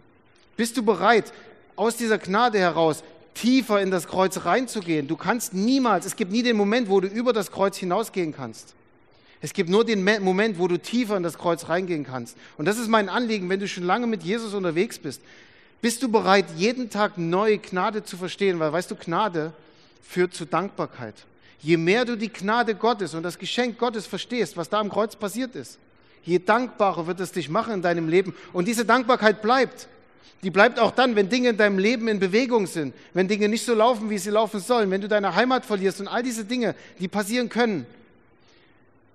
Bist 0.57 0.77
du 0.77 0.85
bereit, 0.85 1.33
aus 1.77 1.96
dieser 1.96 2.18
Gnade 2.18 2.59
heraus 2.59 3.03
tiefer 3.37 3.81
in 3.81 3.90
das 3.90 4.09
Kreuz 4.09 4.44
reinzugehen. 4.44 5.07
Du 5.09 5.16
kannst 5.16 5.55
niemals, 5.55 6.07
es 6.07 6.16
gibt 6.16 6.33
nie 6.33 6.42
den 6.42 6.57
Moment, 6.57 6.88
wo 6.88 7.01
du 7.01 7.07
über 7.07 7.33
das 7.33 7.51
Kreuz 7.51 7.77
hinausgehen 7.77 8.35
kannst. 8.35 8.75
Es 9.42 9.53
gibt 9.53 9.68
nur 9.68 9.85
den 9.85 10.03
Moment, 10.25 10.59
wo 10.59 10.66
du 10.66 10.79
tiefer 10.79 11.16
in 11.16 11.22
das 11.22 11.37
Kreuz 11.38 11.68
reingehen 11.68 12.05
kannst. 12.05 12.37
Und 12.57 12.64
das 12.64 12.79
ist 12.79 12.88
mein 12.88 13.09
Anliegen, 13.09 13.49
wenn 13.49 13.61
du 13.61 13.68
schon 13.68 13.85
lange 13.85 14.07
mit 14.07 14.22
Jesus 14.22 14.55
unterwegs 14.55 14.99
bist. 14.99 15.20
Bist 15.83 16.03
du 16.03 16.11
bereit, 16.11 16.46
jeden 16.57 16.88
Tag 16.88 17.18
neu 17.18 17.59
Gnade 17.59 18.03
zu 18.03 18.16
verstehen? 18.16 18.59
Weil, 18.59 18.72
weißt 18.72 18.90
du, 18.90 18.96
Gnade 18.96 19.53
führt 20.03 20.33
zu 20.33 20.46
Dankbarkeit. 20.46 21.14
Je 21.61 21.77
mehr 21.77 22.05
du 22.05 22.16
die 22.16 22.33
Gnade 22.33 22.75
Gottes 22.75 23.14
und 23.14 23.22
das 23.22 23.38
Geschenk 23.38 23.79
Gottes 23.79 24.07
verstehst, 24.07 24.57
was 24.57 24.70
da 24.70 24.81
am 24.81 24.88
Kreuz 24.88 25.14
passiert 25.14 25.55
ist, 25.55 25.79
je 26.25 26.38
dankbarer 26.38 27.07
wird 27.07 27.20
es 27.20 27.33
dich 27.33 27.49
machen 27.51 27.75
in 27.75 27.83
deinem 27.83 28.09
Leben. 28.09 28.35
Und 28.53 28.66
diese 28.66 28.85
Dankbarkeit 28.85 29.42
bleibt. 29.42 29.88
Die 30.43 30.51
bleibt 30.51 30.79
auch 30.79 30.91
dann, 30.91 31.17
wenn 31.17 31.29
Dinge 31.29 31.51
in 31.51 31.57
deinem 31.57 31.79
Leben 31.79 32.09
in 32.09 32.19
Bewegung 32.19 32.67
sind, 32.67 32.95
wenn 33.15 33.27
Dinge 33.27 33.49
nicht 33.49 33.65
so 33.65 33.75
laufen, 33.75 34.11
wie 34.11 34.19
sie 34.19 34.31
laufen 34.31 34.61
sollen, 34.61 34.91
wenn 34.91 35.01
du 35.01 35.09
deine 35.09 35.35
Heimat 35.35 35.65
verlierst 35.65 36.01
und 36.01 36.09
all 36.09 36.23
diese 36.23 36.45
Dinge, 36.45 36.75
die 37.01 37.09
passieren 37.09 37.49
können. 37.49 37.87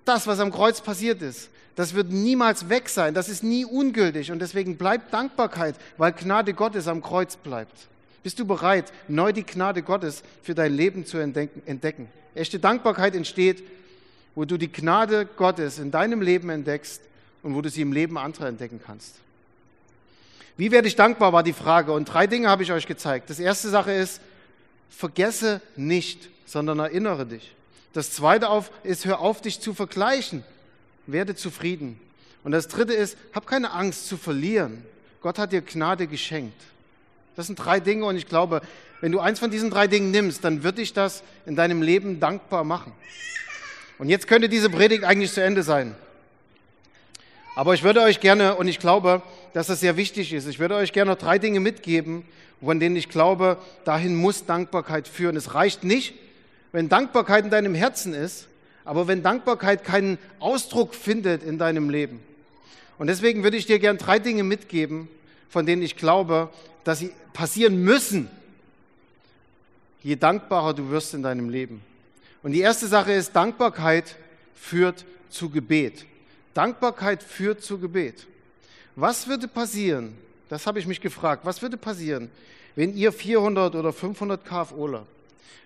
Das, 0.04 0.26
was 0.26 0.40
am 0.40 0.50
Kreuz 0.50 0.80
passiert 0.80 1.22
ist, 1.22 1.48
das 1.76 1.94
wird 1.94 2.10
niemals 2.10 2.68
weg 2.68 2.88
sein, 2.88 3.14
das 3.14 3.28
ist 3.28 3.42
nie 3.42 3.64
ungültig 3.64 4.30
und 4.30 4.40
deswegen 4.40 4.76
bleibt 4.76 5.12
Dankbarkeit, 5.14 5.76
weil 5.96 6.12
Gnade 6.12 6.52
Gottes 6.54 6.86
am 6.88 7.02
Kreuz 7.02 7.36
bleibt. 7.36 7.72
Bist 8.22 8.38
du 8.38 8.44
bereit, 8.44 8.92
neu 9.08 9.32
die 9.32 9.44
Gnade 9.44 9.82
Gottes 9.82 10.22
für 10.42 10.54
dein 10.54 10.74
Leben 10.74 11.06
zu 11.06 11.18
entdecken? 11.18 12.08
Echte 12.34 12.58
Dankbarkeit 12.58 13.14
entsteht, 13.14 13.62
wo 14.34 14.44
du 14.44 14.56
die 14.58 14.70
Gnade 14.70 15.26
Gottes 15.36 15.78
in 15.78 15.90
deinem 15.90 16.20
Leben 16.20 16.50
entdeckst 16.50 17.00
und 17.42 17.54
wo 17.54 17.62
du 17.62 17.68
sie 17.68 17.82
im 17.82 17.92
Leben 17.92 18.18
anderer 18.18 18.48
entdecken 18.48 18.80
kannst. 18.84 19.14
Wie 20.56 20.70
werde 20.70 20.88
ich 20.88 20.96
dankbar, 20.96 21.32
war 21.32 21.42
die 21.42 21.52
Frage. 21.52 21.92
Und 21.92 22.06
drei 22.06 22.26
Dinge 22.26 22.48
habe 22.48 22.62
ich 22.62 22.72
euch 22.72 22.86
gezeigt. 22.86 23.30
Das 23.30 23.38
erste 23.38 23.68
Sache 23.68 23.92
ist, 23.92 24.20
vergesse 24.90 25.60
nicht, 25.76 26.28
sondern 26.46 26.78
erinnere 26.78 27.26
dich. 27.26 27.54
Das 27.92 28.12
zweite 28.12 28.48
ist, 28.84 29.04
hör 29.04 29.20
auf, 29.20 29.40
dich 29.40 29.60
zu 29.60 29.74
vergleichen. 29.74 30.44
Werde 31.06 31.34
zufrieden. 31.34 32.00
Und 32.44 32.52
das 32.52 32.68
dritte 32.68 32.92
ist, 32.92 33.16
hab 33.32 33.46
keine 33.46 33.72
Angst 33.72 34.08
zu 34.08 34.16
verlieren. 34.16 34.84
Gott 35.20 35.38
hat 35.38 35.52
dir 35.52 35.62
Gnade 35.62 36.06
geschenkt. 36.06 36.60
Das 37.36 37.46
sind 37.46 37.56
drei 37.56 37.80
Dinge 37.80 38.04
und 38.04 38.16
ich 38.16 38.26
glaube, 38.26 38.60
wenn 39.00 39.12
du 39.12 39.20
eins 39.20 39.38
von 39.38 39.50
diesen 39.50 39.70
drei 39.70 39.86
Dingen 39.86 40.10
nimmst, 40.10 40.44
dann 40.44 40.62
wird 40.62 40.78
dich 40.78 40.92
das 40.92 41.22
in 41.46 41.56
deinem 41.56 41.82
Leben 41.82 42.20
dankbar 42.20 42.64
machen. 42.64 42.92
Und 43.98 44.08
jetzt 44.08 44.26
könnte 44.26 44.48
diese 44.48 44.68
Predigt 44.68 45.04
eigentlich 45.04 45.32
zu 45.32 45.42
Ende 45.42 45.62
sein. 45.62 45.94
Aber 47.54 47.74
ich 47.74 47.82
würde 47.82 48.00
euch 48.00 48.20
gerne, 48.20 48.54
und 48.56 48.66
ich 48.66 48.78
glaube, 48.78 49.22
dass 49.52 49.66
das 49.66 49.80
sehr 49.80 49.96
wichtig 49.96 50.32
ist, 50.32 50.46
ich 50.46 50.58
würde 50.58 50.74
euch 50.74 50.92
gerne 50.92 51.10
noch 51.10 51.18
drei 51.18 51.38
Dinge 51.38 51.60
mitgeben, 51.60 52.24
von 52.62 52.80
denen 52.80 52.96
ich 52.96 53.08
glaube, 53.08 53.58
dahin 53.84 54.14
muss 54.14 54.46
Dankbarkeit 54.46 55.06
führen. 55.06 55.36
Es 55.36 55.54
reicht 55.54 55.84
nicht, 55.84 56.14
wenn 56.70 56.88
Dankbarkeit 56.88 57.44
in 57.44 57.50
deinem 57.50 57.74
Herzen 57.74 58.14
ist, 58.14 58.46
aber 58.84 59.06
wenn 59.06 59.22
Dankbarkeit 59.22 59.84
keinen 59.84 60.18
Ausdruck 60.38 60.94
findet 60.94 61.42
in 61.42 61.58
deinem 61.58 61.90
Leben. 61.90 62.20
Und 62.98 63.08
deswegen 63.08 63.42
würde 63.42 63.56
ich 63.56 63.66
dir 63.66 63.78
gerne 63.78 63.98
drei 63.98 64.18
Dinge 64.18 64.44
mitgeben, 64.44 65.08
von 65.50 65.66
denen 65.66 65.82
ich 65.82 65.96
glaube, 65.96 66.48
dass 66.84 67.00
sie 67.00 67.12
passieren 67.34 67.82
müssen, 67.82 68.28
je 70.02 70.16
dankbarer 70.16 70.72
du 70.72 70.90
wirst 70.90 71.12
in 71.12 71.22
deinem 71.22 71.50
Leben. 71.50 71.82
Und 72.42 72.52
die 72.52 72.60
erste 72.60 72.86
Sache 72.86 73.12
ist, 73.12 73.36
Dankbarkeit 73.36 74.16
führt 74.54 75.04
zu 75.28 75.50
Gebet. 75.50 76.06
Dankbarkeit 76.54 77.22
führt 77.22 77.62
zu 77.62 77.78
Gebet. 77.78 78.26
Was 78.96 79.26
würde 79.26 79.48
passieren, 79.48 80.16
das 80.48 80.66
habe 80.66 80.78
ich 80.78 80.86
mich 80.86 81.00
gefragt, 81.00 81.44
was 81.44 81.62
würde 81.62 81.76
passieren, 81.76 82.30
wenn 82.76 82.96
ihr 82.96 83.12
400 83.12 83.74
oder 83.74 83.92
500 83.92 84.44
KFOler, 84.44 85.06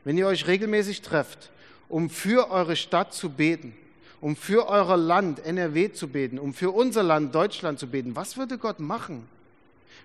wenn 0.05 0.16
ihr 0.16 0.27
euch 0.27 0.46
regelmäßig 0.46 1.03
trefft, 1.03 1.51
um 1.88 2.11
für 2.11 2.51
eure 2.51 2.77
Stadt 2.77 3.12
zu 3.14 3.31
beten, 3.31 3.75
um 4.20 4.37
für 4.37 4.68
euer 4.68 4.96
Land 4.96 5.44
NRW 5.44 5.92
zu 5.92 6.09
beten, 6.09 6.38
um 6.38 6.55
für 6.55 6.70
unser 6.70 7.03
Land 7.03 7.35
Deutschland 7.35 7.79
zu 7.79 7.88
beten, 7.88 8.16
was 8.16 8.37
würde 8.37 8.59
Gott 8.59 8.81
machen? 8.81 9.29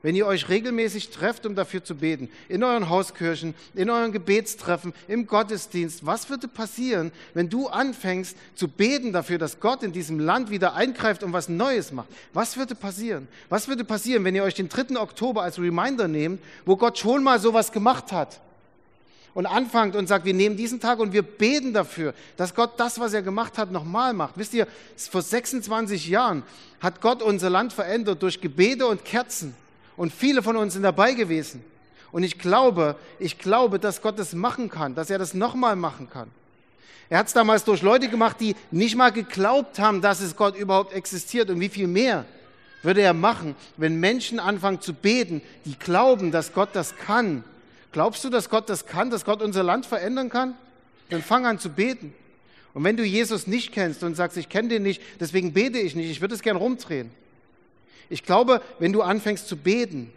Wenn 0.04 0.16
ihr 0.16 0.26
euch 0.26 0.50
regelmäßig 0.50 1.10
trefft, 1.10 1.46
um 1.46 1.56
dafür 1.56 1.84
zu 1.84 1.96
beten, 1.96 2.30
in 2.50 2.64
euren 2.64 2.90
Hauskirchen, 2.90 3.54
in 3.76 3.90
euren 3.90 4.12
Gebetstreffen, 4.12 4.94
im 5.08 5.28
Gottesdienst, 5.28 6.06
was 6.06 6.30
würde 6.30 6.48
passieren, 6.48 7.12
wenn 7.34 7.50
du 7.50 7.68
anfängst 7.68 8.36
zu 8.56 8.68
beten 8.68 9.14
dafür, 9.14 9.38
dass 9.38 9.60
Gott 9.60 9.84
in 9.84 9.92
diesem 9.92 10.20
Land 10.20 10.50
wieder 10.50 10.74
eingreift 10.74 11.24
und 11.24 11.34
was 11.34 11.50
Neues 11.50 11.92
macht? 11.92 12.10
Was 12.34 12.58
würde 12.58 12.74
passieren? 12.74 13.28
Was 13.50 13.68
würde 13.68 13.84
passieren, 13.84 14.24
wenn 14.24 14.36
ihr 14.36 14.44
euch 14.44 14.56
den 14.56 14.70
3. 14.70 15.00
Oktober 15.00 15.44
als 15.44 15.60
Reminder 15.60 16.08
nehmt, 16.08 16.42
wo 16.66 16.76
Gott 16.76 16.98
schon 16.98 17.24
mal 17.24 17.40
sowas 17.40 17.72
gemacht 17.72 18.12
hat? 18.12 18.42
und 19.34 19.46
anfangt 19.46 19.96
und 19.96 20.08
sagt, 20.08 20.26
wir 20.26 20.34
nehmen 20.34 20.58
diesen 20.58 20.80
Tag 20.80 21.00
und 21.00 21.14
wir 21.14 21.22
beten 21.22 21.74
dafür, 21.74 22.14
dass 22.38 22.54
Gott 22.54 22.72
das, 22.78 23.00
was 23.00 23.14
er 23.14 23.22
gemacht 23.22 23.58
hat, 23.58 23.72
nochmal 23.72 24.14
macht. 24.14 24.38
Wisst 24.38 24.54
ihr, 24.54 24.68
vor 24.98 25.22
26 25.22 26.08
Jahren 26.08 26.44
hat 26.80 27.02
Gott 27.02 27.22
unser 27.22 27.50
Land 27.50 27.72
verändert 27.74 28.22
durch 28.22 28.42
Gebete 28.42 28.86
und 28.88 29.06
Kerzen. 29.06 29.56
Und 30.02 30.12
viele 30.12 30.42
von 30.42 30.58
uns 30.58 30.74
sind 30.74 30.82
dabei 30.82 31.14
gewesen. 31.14 31.64
Und 32.12 32.24
ich 32.24 32.40
glaube, 32.40 32.96
ich 33.20 33.38
glaube, 33.38 33.78
dass 33.78 34.02
Gott 34.02 34.18
das 34.18 34.34
machen 34.34 34.68
kann, 34.68 34.96
dass 34.96 35.12
er 35.12 35.20
das 35.20 35.36
nochmal 35.36 35.76
machen 35.76 36.10
kann. 36.10 36.32
Er 37.08 37.20
hat 37.20 37.28
es 37.28 37.34
damals 37.34 37.66
durch 37.66 37.84
Leute 37.84 38.10
gemacht, 38.10 38.38
die 38.40 38.56
nicht 38.72 38.96
mal 38.96 39.12
geglaubt 39.12 39.78
haben, 39.78 40.02
dass 40.02 40.20
es 40.20 40.36
Gott 40.36 40.56
überhaupt 40.56 40.92
existiert. 40.94 41.52
Und 41.52 41.60
wie 41.60 41.70
viel 41.70 41.86
mehr 41.86 42.26
würde 42.82 43.02
er 43.04 43.14
machen, 43.14 43.54
wenn 43.78 44.00
Menschen 44.00 44.40
anfangen 44.40 44.82
zu 44.82 44.96
beten, 44.96 45.40
die 45.66 45.78
glauben, 45.78 46.32
dass 46.32 46.52
Gott 46.52 46.70
das 46.74 46.96
kann. 46.96 47.44
Glaubst 47.92 48.24
du, 48.24 48.32
dass 48.32 48.50
Gott 48.50 48.72
das 48.72 48.88
kann, 48.88 49.12
dass 49.12 49.24
Gott 49.24 49.44
unser 49.44 49.62
Land 49.62 49.86
verändern 49.86 50.30
kann? 50.30 50.56
Dann 51.12 51.22
fang 51.22 51.46
an 51.46 51.60
zu 51.60 51.70
beten. 51.70 52.12
Und 52.74 52.84
wenn 52.84 52.98
du 52.98 53.04
Jesus 53.04 53.46
nicht 53.46 53.72
kennst 53.72 54.02
und 54.02 54.16
sagst, 54.16 54.36
ich 54.36 54.50
kenne 54.50 54.70
den 54.70 54.82
nicht, 54.82 55.00
deswegen 55.20 55.54
bete 55.54 55.78
ich 55.78 55.94
nicht, 55.94 56.10
ich 56.10 56.22
würde 56.22 56.34
es 56.34 56.42
gern 56.42 56.58
rumdrehen. 56.58 57.21
Ich 58.12 58.24
glaube, 58.24 58.62
wenn 58.78 58.92
du 58.92 59.02
anfängst 59.02 59.48
zu 59.48 59.56
beten, 59.56 60.12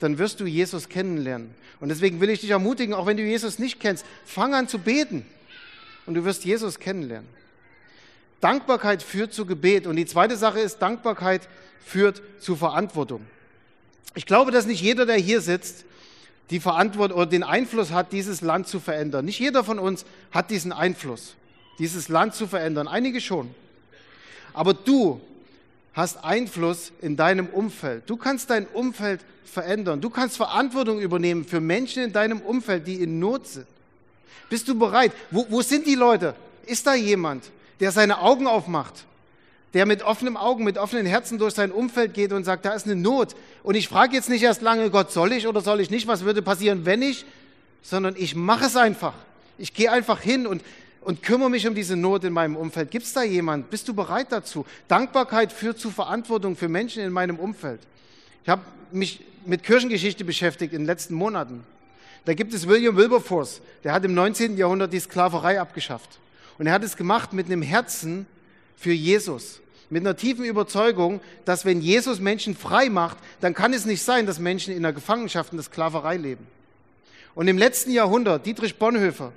dann 0.00 0.18
wirst 0.18 0.40
du 0.40 0.46
Jesus 0.46 0.88
kennenlernen. 0.88 1.54
Und 1.80 1.90
deswegen 1.90 2.20
will 2.20 2.30
ich 2.30 2.40
dich 2.40 2.50
ermutigen, 2.50 2.94
auch 2.94 3.06
wenn 3.06 3.18
du 3.18 3.22
Jesus 3.22 3.58
nicht 3.58 3.78
kennst, 3.78 4.06
fang 4.24 4.54
an 4.54 4.68
zu 4.68 4.78
beten 4.78 5.24
und 6.06 6.14
du 6.14 6.24
wirst 6.24 6.44
Jesus 6.44 6.78
kennenlernen. 6.78 7.28
Dankbarkeit 8.40 9.02
führt 9.02 9.34
zu 9.34 9.44
Gebet. 9.44 9.86
Und 9.86 9.96
die 9.96 10.06
zweite 10.06 10.36
Sache 10.36 10.60
ist, 10.60 10.78
Dankbarkeit 10.78 11.48
führt 11.84 12.22
zu 12.38 12.56
Verantwortung. 12.56 13.26
Ich 14.14 14.24
glaube, 14.24 14.50
dass 14.50 14.66
nicht 14.66 14.80
jeder, 14.80 15.04
der 15.04 15.16
hier 15.16 15.40
sitzt, 15.40 15.84
die 16.50 16.60
Verantwortung 16.60 17.18
oder 17.18 17.26
den 17.26 17.42
Einfluss 17.42 17.90
hat, 17.90 18.12
dieses 18.12 18.40
Land 18.40 18.66
zu 18.68 18.80
verändern. 18.80 19.24
Nicht 19.24 19.40
jeder 19.40 19.64
von 19.64 19.78
uns 19.78 20.06
hat 20.30 20.50
diesen 20.50 20.72
Einfluss, 20.72 21.34
dieses 21.78 22.08
Land 22.08 22.34
zu 22.34 22.46
verändern. 22.46 22.88
Einige 22.88 23.20
schon. 23.20 23.54
Aber 24.54 24.72
du 24.72 25.20
hast 25.96 26.22
Einfluss 26.22 26.92
in 27.00 27.16
deinem 27.16 27.46
Umfeld. 27.46 28.02
Du 28.06 28.16
kannst 28.16 28.50
dein 28.50 28.66
Umfeld 28.66 29.22
verändern. 29.44 30.02
Du 30.02 30.10
kannst 30.10 30.36
Verantwortung 30.36 31.00
übernehmen 31.00 31.46
für 31.46 31.60
Menschen 31.60 32.04
in 32.04 32.12
deinem 32.12 32.40
Umfeld, 32.40 32.86
die 32.86 33.02
in 33.02 33.18
Not 33.18 33.46
sind. 33.48 33.66
Bist 34.50 34.68
du 34.68 34.78
bereit? 34.78 35.12
Wo, 35.30 35.46
wo 35.48 35.62
sind 35.62 35.86
die 35.86 35.94
Leute? 35.94 36.34
Ist 36.66 36.86
da 36.86 36.94
jemand, 36.94 37.50
der 37.80 37.92
seine 37.92 38.20
Augen 38.20 38.46
aufmacht? 38.46 39.06
Der 39.72 39.86
mit 39.86 40.02
offenen 40.02 40.36
Augen, 40.36 40.64
mit 40.64 40.76
offenen 40.76 41.06
Herzen 41.06 41.38
durch 41.38 41.54
sein 41.54 41.72
Umfeld 41.72 42.12
geht 42.12 42.32
und 42.32 42.44
sagt, 42.44 42.66
da 42.66 42.74
ist 42.74 42.84
eine 42.84 42.94
Not. 42.94 43.34
Und 43.62 43.74
ich 43.74 43.88
frage 43.88 44.14
jetzt 44.14 44.28
nicht 44.28 44.42
erst 44.42 44.60
lange, 44.60 44.90
Gott, 44.90 45.10
soll 45.10 45.32
ich 45.32 45.46
oder 45.46 45.62
soll 45.62 45.80
ich 45.80 45.90
nicht? 45.90 46.06
Was 46.06 46.24
würde 46.24 46.42
passieren, 46.42 46.84
wenn 46.84 47.00
ich? 47.00 47.24
Sondern 47.82 48.14
ich 48.18 48.36
mache 48.36 48.66
es 48.66 48.76
einfach. 48.76 49.14
Ich 49.56 49.72
gehe 49.72 49.90
einfach 49.90 50.20
hin 50.20 50.46
und 50.46 50.62
und 51.06 51.22
kümmere 51.22 51.48
mich 51.48 51.68
um 51.68 51.74
diese 51.76 51.94
Not 51.94 52.24
in 52.24 52.32
meinem 52.32 52.56
Umfeld. 52.56 52.90
Gibt 52.90 53.06
es 53.06 53.12
da 53.12 53.22
jemand? 53.22 53.70
Bist 53.70 53.86
du 53.86 53.94
bereit 53.94 54.32
dazu? 54.32 54.66
Dankbarkeit 54.88 55.52
führt 55.52 55.78
zu 55.78 55.92
Verantwortung 55.92 56.56
für 56.56 56.68
Menschen 56.68 57.00
in 57.00 57.12
meinem 57.12 57.38
Umfeld. 57.38 57.78
Ich 58.42 58.48
habe 58.48 58.62
mich 58.90 59.20
mit 59.44 59.62
Kirchengeschichte 59.62 60.24
beschäftigt 60.24 60.72
in 60.72 60.80
den 60.80 60.86
letzten 60.86 61.14
Monaten. 61.14 61.62
Da 62.24 62.34
gibt 62.34 62.52
es 62.52 62.66
William 62.66 62.96
Wilberforce, 62.96 63.60
der 63.84 63.92
hat 63.92 64.04
im 64.04 64.14
19. 64.14 64.56
Jahrhundert 64.56 64.92
die 64.92 64.98
Sklaverei 64.98 65.60
abgeschafft. 65.60 66.18
Und 66.58 66.66
er 66.66 66.72
hat 66.72 66.82
es 66.82 66.96
gemacht 66.96 67.32
mit 67.32 67.46
einem 67.46 67.62
Herzen 67.62 68.26
für 68.76 68.92
Jesus. 68.92 69.60
Mit 69.90 70.02
einer 70.02 70.16
tiefen 70.16 70.44
Überzeugung, 70.44 71.20
dass 71.44 71.64
wenn 71.64 71.80
Jesus 71.80 72.18
Menschen 72.18 72.56
frei 72.56 72.90
macht, 72.90 73.18
dann 73.40 73.54
kann 73.54 73.72
es 73.72 73.84
nicht 73.84 74.02
sein, 74.02 74.26
dass 74.26 74.40
Menschen 74.40 74.74
in 74.74 74.82
der 74.82 74.92
Gefangenschaft 74.92 75.52
in 75.52 75.58
der 75.58 75.64
Sklaverei 75.64 76.16
leben. 76.16 76.48
Und 77.36 77.46
im 77.46 77.58
letzten 77.58 77.92
Jahrhundert, 77.92 78.44
Dietrich 78.44 78.76
Bonhoeffer, 78.76 79.32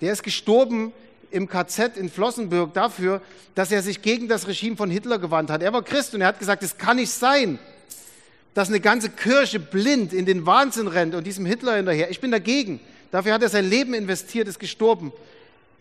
der 0.00 0.12
ist 0.12 0.22
gestorben 0.22 0.92
im 1.30 1.48
KZ 1.48 1.96
in 1.96 2.10
Flossenbürg 2.10 2.74
dafür, 2.74 3.20
dass 3.54 3.70
er 3.70 3.82
sich 3.82 4.02
gegen 4.02 4.28
das 4.28 4.48
Regime 4.48 4.76
von 4.76 4.90
Hitler 4.90 5.18
gewandt 5.18 5.50
hat. 5.50 5.62
Er 5.62 5.72
war 5.72 5.82
Christ 5.82 6.14
und 6.14 6.20
er 6.20 6.28
hat 6.28 6.38
gesagt, 6.38 6.62
es 6.62 6.78
kann 6.78 6.96
nicht 6.96 7.10
sein, 7.10 7.58
dass 8.54 8.68
eine 8.68 8.80
ganze 8.80 9.10
Kirche 9.10 9.60
blind 9.60 10.12
in 10.12 10.26
den 10.26 10.44
Wahnsinn 10.46 10.88
rennt 10.88 11.14
und 11.14 11.26
diesem 11.26 11.46
Hitler 11.46 11.76
hinterher. 11.76 12.10
Ich 12.10 12.20
bin 12.20 12.30
dagegen. 12.30 12.80
Dafür 13.10 13.34
hat 13.34 13.42
er 13.42 13.48
sein 13.48 13.68
Leben 13.68 13.94
investiert, 13.94 14.48
ist 14.48 14.58
gestorben, 14.58 15.12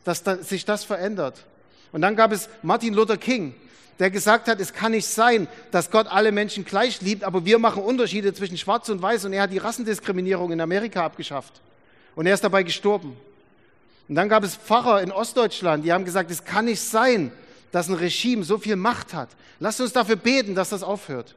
dass 0.04 0.24
sich 0.42 0.66
das 0.66 0.84
verändert. 0.84 1.46
Und 1.92 2.02
dann 2.02 2.16
gab 2.16 2.32
es 2.32 2.50
Martin 2.62 2.94
Luther 2.94 3.18
King, 3.18 3.56
der 3.98 4.10
gesagt 4.10 4.48
hat, 4.48 4.60
es 4.60 4.74
kann 4.74 4.92
nicht 4.92 5.08
sein, 5.08 5.48
dass 5.72 5.92
Gott 5.92 6.08
alle 6.08 6.32
Menschen 6.32 6.64
gleich 6.64 7.02
liebt, 7.02 7.24
aber 7.24 7.46
wir 7.46 7.60
machen 7.60 7.84
Unterschiede 7.84 8.34
zwischen 8.34 8.58
Schwarz 8.58 8.90
und 8.90 9.02
Weiß 9.02 9.26
und 9.26 9.34
er 9.34 9.44
hat 9.44 9.52
die 9.52 9.58
Rassendiskriminierung 9.58 10.52
in 10.52 10.62
Amerika 10.62 11.06
abgeschafft. 11.06 11.62
Und 12.16 12.26
er 12.26 12.34
ist 12.34 12.44
dabei 12.44 12.64
gestorben. 12.64 13.16
Und 14.10 14.16
dann 14.16 14.28
gab 14.28 14.44
es 14.44 14.56
Pfarrer 14.56 15.02
in 15.04 15.12
Ostdeutschland, 15.12 15.86
die 15.86 15.94
haben 15.94 16.04
gesagt, 16.04 16.32
es 16.32 16.44
kann 16.44 16.66
nicht 16.66 16.82
sein, 16.82 17.32
dass 17.72 17.88
ein 17.88 17.94
Regime 17.94 18.44
so 18.44 18.58
viel 18.58 18.76
Macht 18.76 19.14
hat. 19.14 19.30
Lasst 19.60 19.80
uns 19.80 19.94
dafür 19.94 20.16
beten, 20.16 20.56
dass 20.56 20.70
das 20.70 20.82
aufhört. 20.82 21.36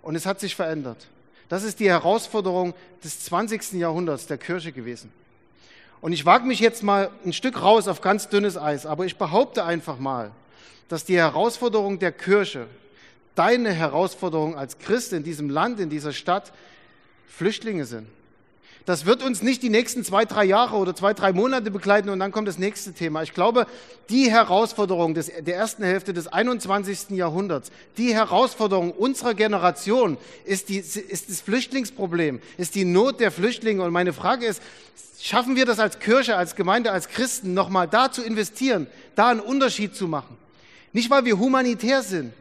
Und 0.00 0.14
es 0.14 0.24
hat 0.24 0.38
sich 0.38 0.54
verändert. 0.54 1.08
Das 1.48 1.64
ist 1.64 1.80
die 1.80 1.88
Herausforderung 1.88 2.72
des 3.02 3.24
20. 3.24 3.72
Jahrhunderts 3.72 4.28
der 4.28 4.38
Kirche 4.38 4.70
gewesen. 4.70 5.12
Und 6.00 6.12
ich 6.12 6.24
wage 6.24 6.46
mich 6.46 6.60
jetzt 6.60 6.84
mal 6.84 7.10
ein 7.24 7.32
Stück 7.32 7.60
raus 7.60 7.88
auf 7.88 8.00
ganz 8.00 8.28
dünnes 8.28 8.56
Eis, 8.56 8.86
aber 8.86 9.06
ich 9.06 9.16
behaupte 9.16 9.64
einfach 9.64 9.98
mal, 9.98 10.30
dass 10.88 11.04
die 11.04 11.16
Herausforderung 11.16 11.98
der 11.98 12.12
Kirche, 12.12 12.66
deine 13.34 13.72
Herausforderung 13.72 14.56
als 14.56 14.78
Christ 14.78 15.12
in 15.12 15.24
diesem 15.24 15.50
Land, 15.50 15.80
in 15.80 15.90
dieser 15.90 16.12
Stadt, 16.12 16.52
Flüchtlinge 17.26 17.86
sind. 17.86 18.06
Das 18.86 19.06
wird 19.06 19.22
uns 19.22 19.42
nicht 19.42 19.62
die 19.62 19.70
nächsten 19.70 20.04
zwei, 20.04 20.26
drei 20.26 20.44
Jahre 20.44 20.76
oder 20.76 20.94
zwei, 20.94 21.14
drei 21.14 21.32
Monate 21.32 21.70
begleiten 21.70 22.10
und 22.10 22.18
dann 22.18 22.32
kommt 22.32 22.46
das 22.46 22.58
nächste 22.58 22.92
Thema. 22.92 23.22
Ich 23.22 23.32
glaube, 23.32 23.66
die 24.10 24.30
Herausforderung 24.30 25.14
des, 25.14 25.32
der 25.40 25.56
ersten 25.56 25.82
Hälfte 25.84 26.12
des 26.12 26.26
21. 26.26 27.10
Jahrhunderts, 27.10 27.72
die 27.96 28.12
Herausforderung 28.14 28.90
unserer 28.90 29.32
Generation 29.32 30.18
ist, 30.44 30.68
die, 30.68 30.76
ist 30.76 31.30
das 31.30 31.40
Flüchtlingsproblem, 31.40 32.40
ist 32.58 32.74
die 32.74 32.84
Not 32.84 33.20
der 33.20 33.30
Flüchtlinge. 33.30 33.82
Und 33.82 33.90
meine 33.90 34.12
Frage 34.12 34.44
ist, 34.44 34.60
schaffen 35.18 35.56
wir 35.56 35.64
das 35.64 35.78
als 35.78 35.98
Kirche, 35.98 36.36
als 36.36 36.54
Gemeinde, 36.54 36.92
als 36.92 37.08
Christen 37.08 37.54
nochmal 37.54 37.88
da 37.88 38.12
zu 38.12 38.22
investieren, 38.22 38.86
da 39.14 39.28
einen 39.28 39.40
Unterschied 39.40 39.96
zu 39.96 40.08
machen? 40.08 40.36
Nicht, 40.92 41.08
weil 41.08 41.24
wir 41.24 41.38
humanitär 41.38 42.02
sind, 42.02 42.34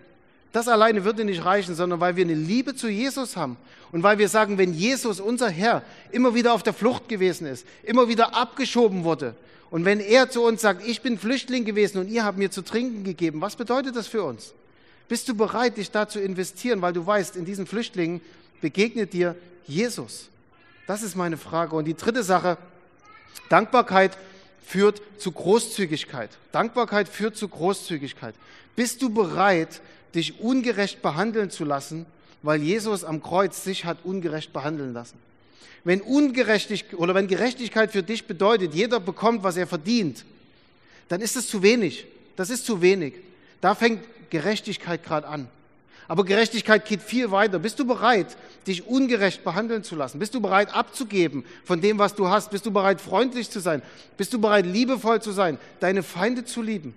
Das 0.54 0.70
alleine 0.70 1.04
würde 1.04 1.26
nicht 1.26 1.44
reichen, 1.44 1.76
sondern 1.76 2.00
weil 2.00 2.16
wir 2.16 2.24
eine 2.24 2.36
Liebe 2.36 2.76
zu 2.76 2.88
Jesus 2.88 3.36
haben 3.36 3.58
und 3.92 4.04
weil 4.04 4.18
wir 4.20 4.30
sagen, 4.30 4.58
wenn 4.58 4.74
Jesus, 4.74 5.20
unser 5.20 5.50
Herr, 5.50 5.82
immer 6.12 6.34
wieder 6.36 6.54
auf 6.54 6.64
der 6.64 6.74
Flucht 6.74 7.10
gewesen 7.10 7.46
ist, 7.48 7.66
immer 7.84 8.08
wieder 8.08 8.36
abgeschoben 8.36 9.04
wurde 9.04 9.36
und 9.74 9.86
wenn 9.86 10.00
er 10.00 10.30
zu 10.30 10.44
uns 10.44 10.62
sagt, 10.62 10.86
ich 10.86 11.02
bin 11.02 11.18
Flüchtling 11.18 11.66
gewesen 11.66 11.98
und 11.98 12.08
ihr 12.08 12.24
habt 12.24 12.38
mir 12.38 12.52
zu 12.52 12.62
trinken 12.62 13.04
gegeben, 13.04 13.42
was 13.42 13.56
bedeutet 13.56 13.96
das 13.96 14.06
für 14.06 14.24
uns? 14.24 14.54
Bist 15.08 15.28
du 15.28 15.34
bereit, 15.34 15.78
dich 15.78 15.90
da 15.90 16.08
zu 16.08 16.20
investieren, 16.20 16.84
weil 16.84 16.94
du 16.94 17.04
weißt, 17.04 17.36
in 17.36 17.44
diesen 17.44 17.66
Flüchtlingen 17.66 18.22
begegnet 18.62 19.14
dir 19.14 19.36
Jesus? 19.66 20.30
Das 20.86 21.02
ist 21.02 21.16
meine 21.16 21.38
Frage. 21.38 21.76
Und 21.76 21.86
die 21.86 21.96
dritte 21.96 22.22
Sache, 22.22 22.60
Dankbarkeit 23.50 24.16
führt 24.64 25.02
zu 25.18 25.32
Großzügigkeit. 25.32 26.30
Dankbarkeit 26.52 27.10
führt 27.10 27.36
zu 27.36 27.48
Großzügigkeit. 27.48 28.36
Bist 28.76 29.02
du 29.02 29.10
bereit, 29.10 29.82
dich 30.16 30.40
ungerecht 30.40 31.02
behandeln 31.02 31.50
zu 31.50 31.66
lassen, 31.66 32.06
weil 32.42 32.62
Jesus 32.62 33.04
am 33.04 33.22
Kreuz 33.22 33.64
sich 33.64 33.86
hat 33.86 34.00
ungerecht 34.04 34.54
behandeln 34.54 34.94
lassen? 34.94 35.18
Wenn 35.84 36.02
Ungerechtigkeit 36.02 36.98
oder 36.98 37.14
wenn 37.14 37.28
Gerechtigkeit 37.28 37.92
für 37.92 38.04
dich 38.04 38.26
bedeutet, 38.26 38.74
jeder 38.74 39.00
bekommt, 39.00 39.44
was 39.44 39.58
er 39.58 39.68
verdient, 39.68 40.24
dann 41.10 41.22
ist 41.22 41.36
es 41.36 41.48
zu 41.48 41.62
wenig. 41.62 42.06
Das 42.36 42.50
ist 42.50 42.66
zu 42.66 42.82
wenig. 42.82 43.16
Da 43.60 43.76
fängt 43.76 44.02
Gerechtigkeit 44.30 45.04
gerade 45.04 45.28
an. 45.28 45.48
Aber 46.08 46.26
Gerechtigkeit 46.26 46.86
geht 46.86 47.02
viel 47.02 47.32
weiter. 47.32 47.60
Bist 47.60 47.80
du 47.80 47.86
bereit, 47.86 48.36
dich 48.68 48.86
ungerecht 48.88 49.44
behandeln 49.44 49.84
zu 49.84 49.96
lassen? 49.96 50.20
Bist 50.20 50.36
du 50.36 50.42
bereit, 50.42 50.74
abzugeben 50.74 51.46
von 51.64 51.82
dem, 51.82 51.98
was 51.98 52.16
du 52.16 52.28
hast? 52.28 52.52
Bist 52.52 52.66
du 52.66 52.72
bereit, 52.72 53.00
freundlich 53.00 53.50
zu 53.50 53.60
sein? 53.60 53.82
Bist 54.18 54.34
du 54.34 54.40
bereit, 54.40 54.66
liebevoll 54.66 55.22
zu 55.22 55.32
sein, 55.32 55.58
deine 55.80 56.04
Feinde 56.04 56.46
zu 56.46 56.62
lieben? 56.62 56.94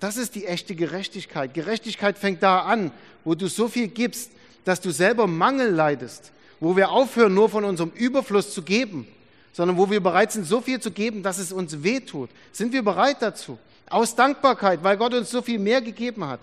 Das 0.00 0.16
ist 0.16 0.34
die 0.34 0.46
echte 0.46 0.74
Gerechtigkeit. 0.74 1.54
Gerechtigkeit 1.54 2.18
fängt 2.18 2.42
da 2.42 2.60
an, 2.60 2.92
wo 3.24 3.34
du 3.34 3.48
so 3.48 3.68
viel 3.68 3.88
gibst, 3.88 4.30
dass 4.64 4.80
du 4.80 4.90
selber 4.90 5.26
Mangel 5.26 5.70
leidest, 5.70 6.32
wo 6.60 6.76
wir 6.76 6.90
aufhören, 6.90 7.34
nur 7.34 7.48
von 7.48 7.64
unserem 7.64 7.90
Überfluss 7.90 8.54
zu 8.54 8.62
geben, 8.62 9.06
sondern 9.52 9.76
wo 9.76 9.90
wir 9.90 10.00
bereit 10.00 10.30
sind, 10.30 10.46
so 10.46 10.60
viel 10.60 10.78
zu 10.78 10.90
geben, 10.90 11.22
dass 11.22 11.38
es 11.38 11.52
uns 11.52 11.82
wehtut. 11.82 12.30
Sind 12.52 12.72
wir 12.72 12.82
bereit 12.82 13.16
dazu? 13.20 13.58
Aus 13.90 14.14
Dankbarkeit, 14.14 14.84
weil 14.84 14.96
Gott 14.96 15.14
uns 15.14 15.30
so 15.30 15.42
viel 15.42 15.58
mehr 15.58 15.80
gegeben 15.80 16.24
hat, 16.26 16.40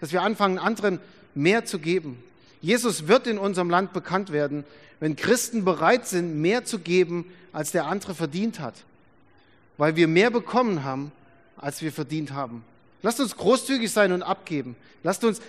dass 0.00 0.12
wir 0.12 0.22
anfangen, 0.22 0.58
anderen 0.58 1.00
mehr 1.34 1.64
zu 1.64 1.78
geben. 1.78 2.22
Jesus 2.60 3.08
wird 3.08 3.26
in 3.26 3.38
unserem 3.38 3.70
Land 3.70 3.92
bekannt 3.92 4.32
werden, 4.32 4.64
wenn 5.00 5.16
Christen 5.16 5.64
bereit 5.64 6.06
sind, 6.06 6.40
mehr 6.40 6.64
zu 6.64 6.78
geben, 6.78 7.24
als 7.52 7.72
der 7.72 7.86
andere 7.86 8.14
verdient 8.14 8.60
hat, 8.60 8.74
weil 9.78 9.96
wir 9.96 10.08
mehr 10.08 10.30
bekommen 10.30 10.84
haben, 10.84 11.12
als 11.56 11.82
wir 11.82 11.92
verdient 11.92 12.32
haben. 12.32 12.64
Lasst 13.02 13.20
uns 13.20 13.36
großzügig 13.36 13.90
sein 13.90 14.12
und 14.12 14.22
abgeben. 14.22 14.76
Lasst 15.02 15.24
uns 15.24 15.40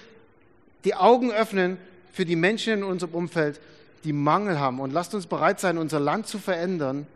die 0.84 0.96
Augen 0.96 1.32
öffnen 1.32 1.78
für 2.12 2.26
die 2.26 2.36
Menschen 2.36 2.74
in 2.74 2.84
unserem 2.84 3.13
Umfeld, 3.13 3.60
die 4.04 4.13
Mangel 4.13 4.60
haben. 4.60 4.80
Und 4.80 4.92
lasst 4.92 5.13
uns 5.13 5.28
bereit 5.28 5.60
sein, 5.60 5.78
unser 5.78 6.00
Land 6.00 6.28
zu 6.28 6.39
verändern, 6.39 7.08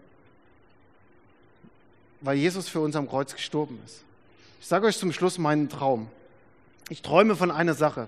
weil 2.21 2.37
Jesus 2.37 2.67
für 2.67 2.79
uns 2.79 2.95
am 2.95 3.09
Kreuz 3.09 3.33
gestorben 3.33 3.79
ist. 3.85 4.03
Ich 4.59 4.67
sage 4.67 4.87
euch 4.87 4.97
zum 4.97 5.11
Schluss 5.11 5.37
meinen 5.37 5.69
Traum. 5.69 6.07
Ich 6.89 7.01
träume 7.01 7.35
von 7.35 7.51
einer 7.51 7.73
Sache. 7.73 8.07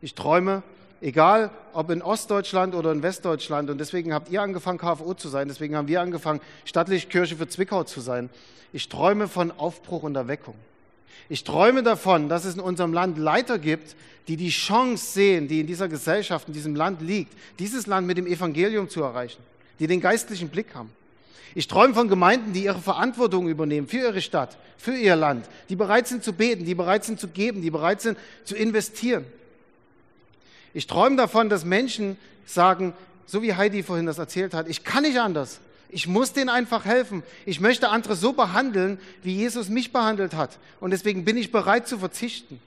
Ich 0.00 0.14
träume, 0.14 0.62
egal 1.00 1.50
ob 1.72 1.90
in 1.90 2.02
Ostdeutschland 2.02 2.74
oder 2.74 2.92
in 2.92 3.02
Westdeutschland, 3.02 3.70
und 3.70 3.78
deswegen 3.78 4.12
habt 4.12 4.30
ihr 4.30 4.42
angefangen, 4.42 4.78
KFO 4.78 5.14
zu 5.14 5.28
sein, 5.28 5.48
deswegen 5.48 5.76
haben 5.76 5.88
wir 5.88 6.00
angefangen, 6.00 6.40
Stattliche 6.64 7.08
Kirche 7.08 7.36
für 7.36 7.48
Zwickau 7.48 7.84
zu 7.84 8.00
sein. 8.00 8.30
Ich 8.72 8.88
träume 8.88 9.28
von 9.28 9.52
Aufbruch 9.52 10.02
und 10.02 10.16
Erweckung. 10.16 10.54
Ich 11.28 11.44
träume 11.44 11.82
davon, 11.82 12.28
dass 12.28 12.44
es 12.44 12.54
in 12.54 12.60
unserem 12.60 12.92
Land 12.92 13.18
Leiter 13.18 13.58
gibt, 13.58 13.96
die 14.28 14.36
die 14.36 14.50
Chance 14.50 15.12
sehen, 15.12 15.48
die 15.48 15.60
in 15.60 15.66
dieser 15.66 15.88
Gesellschaft, 15.88 16.48
in 16.48 16.54
diesem 16.54 16.74
Land 16.74 17.00
liegt, 17.00 17.32
dieses 17.58 17.86
Land 17.86 18.06
mit 18.06 18.18
dem 18.18 18.26
Evangelium 18.26 18.88
zu 18.88 19.02
erreichen, 19.02 19.42
die 19.78 19.86
den 19.86 20.00
geistlichen 20.00 20.48
Blick 20.48 20.74
haben. 20.74 20.90
Ich 21.54 21.68
träume 21.68 21.94
von 21.94 22.08
Gemeinden, 22.08 22.52
die 22.52 22.64
ihre 22.64 22.80
Verantwortung 22.80 23.48
übernehmen 23.48 23.88
für 23.88 23.98
ihre 23.98 24.20
Stadt, 24.20 24.58
für 24.76 24.94
ihr 24.94 25.16
Land, 25.16 25.48
die 25.68 25.76
bereit 25.76 26.06
sind 26.06 26.22
zu 26.22 26.32
beten, 26.32 26.64
die 26.64 26.74
bereit 26.74 27.04
sind 27.04 27.18
zu 27.18 27.28
geben, 27.28 27.62
die 27.62 27.70
bereit 27.70 28.02
sind 28.02 28.18
zu 28.44 28.54
investieren. 28.54 29.24
Ich 30.74 30.86
träume 30.86 31.16
davon, 31.16 31.48
dass 31.48 31.64
Menschen 31.64 32.18
sagen, 32.44 32.92
so 33.24 33.42
wie 33.42 33.54
Heidi 33.54 33.82
vorhin 33.82 34.06
das 34.06 34.18
erzählt 34.18 34.54
hat, 34.54 34.68
ich 34.68 34.84
kann 34.84 35.02
nicht 35.02 35.18
anders. 35.18 35.60
Ich 35.88 36.06
muss 36.06 36.32
denen 36.32 36.48
einfach 36.48 36.84
helfen. 36.84 37.22
Ich 37.44 37.60
möchte 37.60 37.88
andere 37.88 38.16
so 38.16 38.32
behandeln, 38.32 38.98
wie 39.22 39.34
Jesus 39.34 39.68
mich 39.68 39.92
behandelt 39.92 40.34
hat. 40.34 40.58
Und 40.80 40.90
deswegen 40.90 41.24
bin 41.24 41.36
ich 41.36 41.52
bereit 41.52 41.86
zu 41.86 41.98
verzichten. 41.98 42.60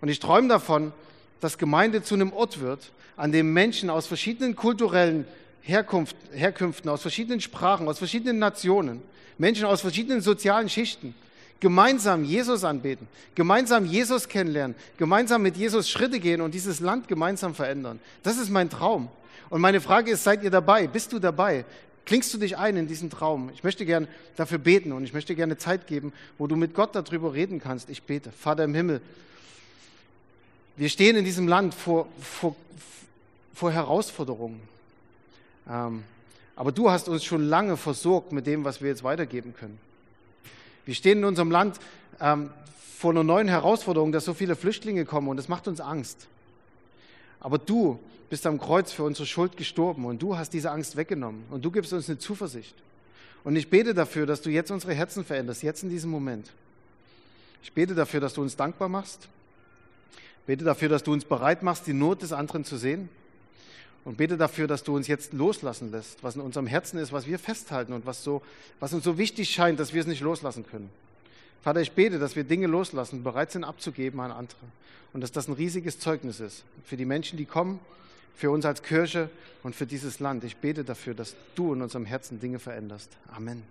Und 0.00 0.08
ich 0.08 0.18
träume 0.18 0.48
davon, 0.48 0.92
dass 1.40 1.58
Gemeinde 1.58 2.02
zu 2.02 2.14
einem 2.14 2.32
Ort 2.32 2.60
wird, 2.60 2.90
an 3.16 3.32
dem 3.32 3.52
Menschen 3.52 3.90
aus 3.90 4.06
verschiedenen 4.06 4.56
kulturellen 4.56 5.26
Herkunft, 5.62 6.16
Herkünften, 6.32 6.90
aus 6.90 7.02
verschiedenen 7.02 7.40
Sprachen, 7.40 7.86
aus 7.86 7.98
verschiedenen 7.98 8.38
Nationen, 8.38 9.02
Menschen 9.36 9.66
aus 9.66 9.82
verschiedenen 9.82 10.22
sozialen 10.22 10.68
Schichten 10.68 11.14
gemeinsam 11.60 12.24
Jesus 12.24 12.64
anbeten, 12.64 13.06
gemeinsam 13.34 13.84
Jesus 13.84 14.28
kennenlernen, 14.28 14.74
gemeinsam 14.96 15.42
mit 15.42 15.56
Jesus 15.56 15.88
Schritte 15.88 16.18
gehen 16.18 16.40
und 16.40 16.54
dieses 16.54 16.80
Land 16.80 17.06
gemeinsam 17.06 17.54
verändern. 17.54 18.00
Das 18.22 18.38
ist 18.38 18.50
mein 18.50 18.70
Traum. 18.70 19.08
Und 19.50 19.60
meine 19.60 19.80
Frage 19.80 20.12
ist, 20.12 20.24
seid 20.24 20.42
ihr 20.42 20.50
dabei? 20.50 20.86
Bist 20.86 21.12
du 21.12 21.18
dabei? 21.18 21.64
Klingst 22.04 22.32
du 22.34 22.38
dich 22.38 22.56
ein 22.56 22.76
in 22.76 22.88
diesen 22.88 23.10
Traum? 23.10 23.50
Ich 23.54 23.62
möchte 23.62 23.86
gern 23.86 24.08
dafür 24.36 24.58
beten 24.58 24.92
und 24.92 25.04
ich 25.04 25.12
möchte 25.12 25.34
gerne 25.34 25.58
Zeit 25.58 25.86
geben, 25.86 26.12
wo 26.38 26.46
du 26.46 26.56
mit 26.56 26.74
Gott 26.74 26.94
darüber 26.94 27.34
reden 27.34 27.60
kannst. 27.60 27.90
Ich 27.90 28.02
bete. 28.02 28.32
Vater 28.32 28.64
im 28.64 28.74
Himmel, 28.74 29.00
wir 30.76 30.88
stehen 30.88 31.16
in 31.16 31.24
diesem 31.24 31.46
Land 31.46 31.74
vor, 31.74 32.08
vor, 32.20 32.56
vor 33.54 33.70
Herausforderungen. 33.70 34.60
Ähm, 35.68 36.04
aber 36.56 36.72
du 36.72 36.90
hast 36.90 37.08
uns 37.08 37.24
schon 37.24 37.44
lange 37.44 37.76
versorgt 37.76 38.32
mit 38.32 38.46
dem, 38.46 38.64
was 38.64 38.80
wir 38.80 38.88
jetzt 38.88 39.04
weitergeben 39.04 39.54
können. 39.54 39.78
Wir 40.84 40.94
stehen 40.94 41.18
in 41.18 41.24
unserem 41.24 41.50
Land 41.50 41.78
ähm, 42.20 42.50
vor 42.96 43.12
einer 43.12 43.24
neuen 43.24 43.48
Herausforderung, 43.48 44.12
dass 44.12 44.24
so 44.24 44.34
viele 44.34 44.56
Flüchtlinge 44.56 45.04
kommen 45.04 45.28
und 45.28 45.36
das 45.36 45.48
macht 45.48 45.68
uns 45.68 45.80
Angst. 45.80 46.26
Aber 47.40 47.58
du 47.58 47.98
bist 48.28 48.46
am 48.46 48.60
Kreuz 48.60 48.92
für 48.92 49.02
unsere 49.02 49.26
Schuld 49.26 49.56
gestorben 49.56 50.04
und 50.04 50.22
du 50.22 50.36
hast 50.36 50.52
diese 50.52 50.70
Angst 50.70 50.96
weggenommen 50.96 51.44
und 51.50 51.64
du 51.64 51.70
gibst 51.70 51.92
uns 51.92 52.08
eine 52.08 52.18
Zuversicht. 52.18 52.74
Und 53.42 53.56
ich 53.56 53.68
bete 53.70 53.94
dafür, 53.94 54.26
dass 54.26 54.42
du 54.42 54.50
jetzt 54.50 54.70
unsere 54.70 54.94
Herzen 54.94 55.24
veränderst, 55.24 55.62
jetzt 55.62 55.82
in 55.82 55.88
diesem 55.88 56.10
Moment. 56.10 56.50
Ich 57.62 57.72
bete 57.72 57.94
dafür, 57.94 58.20
dass 58.20 58.34
du 58.34 58.42
uns 58.42 58.56
dankbar 58.56 58.88
machst. 58.88 59.28
Ich 60.40 60.46
bete 60.46 60.64
dafür, 60.64 60.88
dass 60.88 61.02
du 61.02 61.12
uns 61.12 61.24
bereit 61.24 61.62
machst, 61.62 61.86
die 61.86 61.92
Not 61.92 62.22
des 62.22 62.32
anderen 62.32 62.64
zu 62.64 62.76
sehen. 62.76 63.08
Und 64.04 64.16
bete 64.16 64.36
dafür, 64.38 64.66
dass 64.66 64.82
du 64.82 64.96
uns 64.96 65.08
jetzt 65.08 65.34
loslassen 65.34 65.90
lässt, 65.90 66.22
was 66.22 66.34
in 66.34 66.40
unserem 66.40 66.66
Herzen 66.66 66.98
ist, 66.98 67.12
was 67.12 67.26
wir 67.26 67.38
festhalten 67.38 67.92
und 67.92 68.06
was, 68.06 68.24
so, 68.24 68.40
was 68.78 68.94
uns 68.94 69.04
so 69.04 69.18
wichtig 69.18 69.50
scheint, 69.50 69.78
dass 69.78 69.92
wir 69.92 70.00
es 70.00 70.06
nicht 70.06 70.22
loslassen 70.22 70.64
können. 70.66 70.90
Vater, 71.62 71.80
ich 71.80 71.92
bete, 71.92 72.18
dass 72.18 72.36
wir 72.36 72.44
Dinge 72.44 72.66
loslassen, 72.66 73.22
bereit 73.22 73.52
sind 73.52 73.64
abzugeben 73.64 74.20
an 74.20 74.30
andere. 74.30 74.60
Und 75.12 75.22
dass 75.22 75.32
das 75.32 75.48
ein 75.48 75.54
riesiges 75.54 75.98
Zeugnis 75.98 76.40
ist 76.40 76.64
für 76.84 76.96
die 76.96 77.04
Menschen, 77.04 77.36
die 77.36 77.44
kommen, 77.44 77.80
für 78.34 78.50
uns 78.50 78.64
als 78.64 78.82
Kirche 78.82 79.28
und 79.62 79.74
für 79.74 79.86
dieses 79.86 80.20
Land. 80.20 80.44
Ich 80.44 80.56
bete 80.56 80.84
dafür, 80.84 81.14
dass 81.14 81.34
du 81.54 81.74
in 81.74 81.82
unserem 81.82 82.06
Herzen 82.06 82.40
Dinge 82.40 82.58
veränderst. 82.58 83.10
Amen. 83.34 83.62